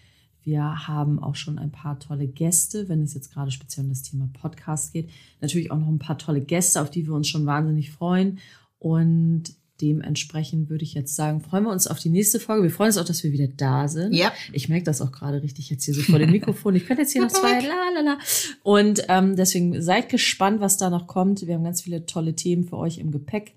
Wir 0.45 0.87
haben 0.87 1.19
auch 1.19 1.37
schon 1.37 1.59
ein 1.59 1.71
paar 1.71 1.99
tolle 1.99 2.27
Gäste, 2.27 2.89
wenn 2.89 3.03
es 3.03 3.15
jetzt 3.15 3.33
gerade 3.33 3.51
speziell 3.51 3.85
um 3.85 3.91
das 3.91 4.03
Thema 4.03 4.29
Podcast 4.33 4.93
geht. 4.93 5.11
Natürlich 5.41 5.71
auch 5.71 5.79
noch 5.79 5.89
ein 5.89 5.99
paar 5.99 6.19
tolle 6.19 6.43
Gäste, 6.43 6.83
auf 6.83 6.91
die 6.91 7.07
wir 7.07 7.15
uns 7.15 7.29
schon 7.29 7.47
wahnsinnig 7.47 7.91
freuen. 7.91 8.39
Und 8.79 9.55
dementsprechend 9.81 10.69
würde 10.69 10.85
ich 10.85 10.95
jetzt 10.95 11.17
sagen, 11.17 11.41
freuen 11.41 11.65
wir 11.65 11.73
uns 11.73 11.87
auf 11.87 11.99
die 11.99 12.11
nächste 12.11 12.39
Folge. 12.39 12.63
Wir 12.63 12.71
freuen 12.71 12.89
uns 12.89 12.99
auch, 12.99 13.05
dass 13.05 13.25
wir 13.25 13.33
wieder 13.33 13.49
da 13.49 13.89
sind. 13.89 14.13
Ja. 14.13 14.33
Ich 14.53 14.69
merke 14.69 14.85
das 14.85 15.01
auch 15.01 15.11
gerade 15.11 15.43
richtig 15.43 15.71
jetzt 15.71 15.85
hier 15.85 15.95
so 15.95 16.03
vor 16.03 16.19
dem 16.19 16.31
Mikrofon. 16.31 16.77
Ich 16.77 16.87
könnte 16.87 17.03
jetzt 17.03 17.13
hier 17.13 17.23
noch 17.23 17.33
zwei, 17.33 17.61
la 17.61 17.91
la 17.95 18.01
la. 18.03 18.19
Und 18.63 19.05
ähm, 19.09 19.37
deswegen 19.37 19.83
seid 19.83 20.11
gespannt, 20.11 20.61
was 20.61 20.77
da 20.77 20.91
noch 20.91 21.07
kommt. 21.07 21.47
Wir 21.47 21.55
haben 21.55 21.65
ganz 21.65 21.83
viele 21.83 22.07
tolle 22.07 22.35
Themen 22.35 22.65
für 22.65 22.77
euch 22.77 22.99
im 22.99 23.11
Gepäck, 23.11 23.55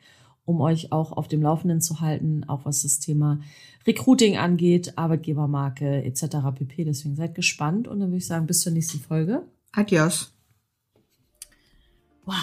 um 0.48 0.62
euch 0.62 0.94
auch 0.94 1.12
auf 1.12 1.28
dem 1.28 1.42
Laufenden 1.42 1.82
zu 1.82 2.00
halten, 2.00 2.46
auch 2.48 2.64
was 2.64 2.84
das 2.84 3.00
Thema 3.00 3.42
Recruiting 3.86 4.38
angeht, 4.38 4.98
Arbeitgebermarke 4.98 6.04
etc. 6.04 6.38
pp. 6.56 6.86
Deswegen 6.86 7.16
seid 7.16 7.36
gespannt 7.36 7.88
und 7.88 8.00
dann 8.00 8.10
würde 8.10 8.18
ich 8.18 8.28
sagen, 8.28 8.48
bis 8.48 8.62
zur 8.62 8.72
nächsten 8.72 9.00
Folge. 9.00 9.44
Adios. 9.74 10.34
Wow. 12.26 12.36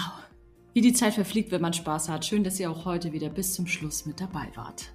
Wie 0.73 0.81
die 0.81 0.93
Zeit 0.93 1.15
verfliegt, 1.15 1.51
wenn 1.51 1.61
man 1.61 1.73
Spaß 1.73 2.09
hat. 2.09 2.25
Schön, 2.25 2.43
dass 2.43 2.59
ihr 2.59 2.69
auch 2.69 2.85
heute 2.85 3.11
wieder 3.11 3.29
bis 3.29 3.53
zum 3.53 3.65
Schluss 3.65 4.05
mit 4.05 4.21
dabei 4.21 4.49
wart. 4.55 4.94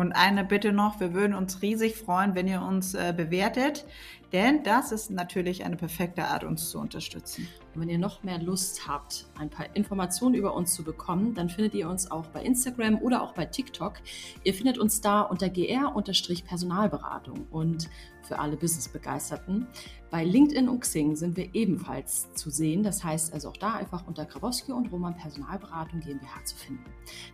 Und 0.00 0.12
eine 0.12 0.44
Bitte 0.46 0.72
noch, 0.72 0.98
wir 0.98 1.12
würden 1.12 1.34
uns 1.34 1.60
riesig 1.60 1.94
freuen, 1.94 2.34
wenn 2.34 2.48
ihr 2.48 2.62
uns 2.62 2.94
äh, 2.94 3.12
bewertet, 3.14 3.84
denn 4.32 4.62
das 4.62 4.92
ist 4.92 5.10
natürlich 5.10 5.62
eine 5.66 5.76
perfekte 5.76 6.24
Art, 6.24 6.42
uns 6.42 6.70
zu 6.70 6.78
unterstützen. 6.78 7.46
Und 7.74 7.82
wenn 7.82 7.90
ihr 7.90 7.98
noch 7.98 8.22
mehr 8.22 8.38
Lust 8.38 8.88
habt, 8.88 9.26
ein 9.38 9.50
paar 9.50 9.66
Informationen 9.76 10.34
über 10.34 10.54
uns 10.54 10.72
zu 10.72 10.84
bekommen, 10.84 11.34
dann 11.34 11.50
findet 11.50 11.74
ihr 11.74 11.86
uns 11.86 12.10
auch 12.10 12.28
bei 12.28 12.42
Instagram 12.42 12.96
oder 13.02 13.22
auch 13.22 13.34
bei 13.34 13.44
TikTok. 13.44 14.00
Ihr 14.42 14.54
findet 14.54 14.78
uns 14.78 15.02
da 15.02 15.20
unter 15.20 15.50
gr-personalberatung 15.50 17.46
und 17.50 17.90
für 18.30 18.38
alle 18.38 18.56
Business-Begeisterten. 18.56 19.66
Bei 20.08 20.24
LinkedIn 20.24 20.68
und 20.68 20.78
Xing 20.80 21.16
sind 21.16 21.36
wir 21.36 21.52
ebenfalls 21.52 22.32
zu 22.34 22.48
sehen. 22.48 22.84
Das 22.84 23.02
heißt 23.02 23.34
also 23.34 23.48
auch 23.48 23.56
da 23.56 23.74
einfach 23.74 24.06
unter 24.06 24.24
Grabowski 24.24 24.70
und 24.70 24.92
Roman 24.92 25.16
Personalberatung 25.16 25.98
GmbH 25.98 26.44
zu 26.44 26.54
finden. 26.54 26.84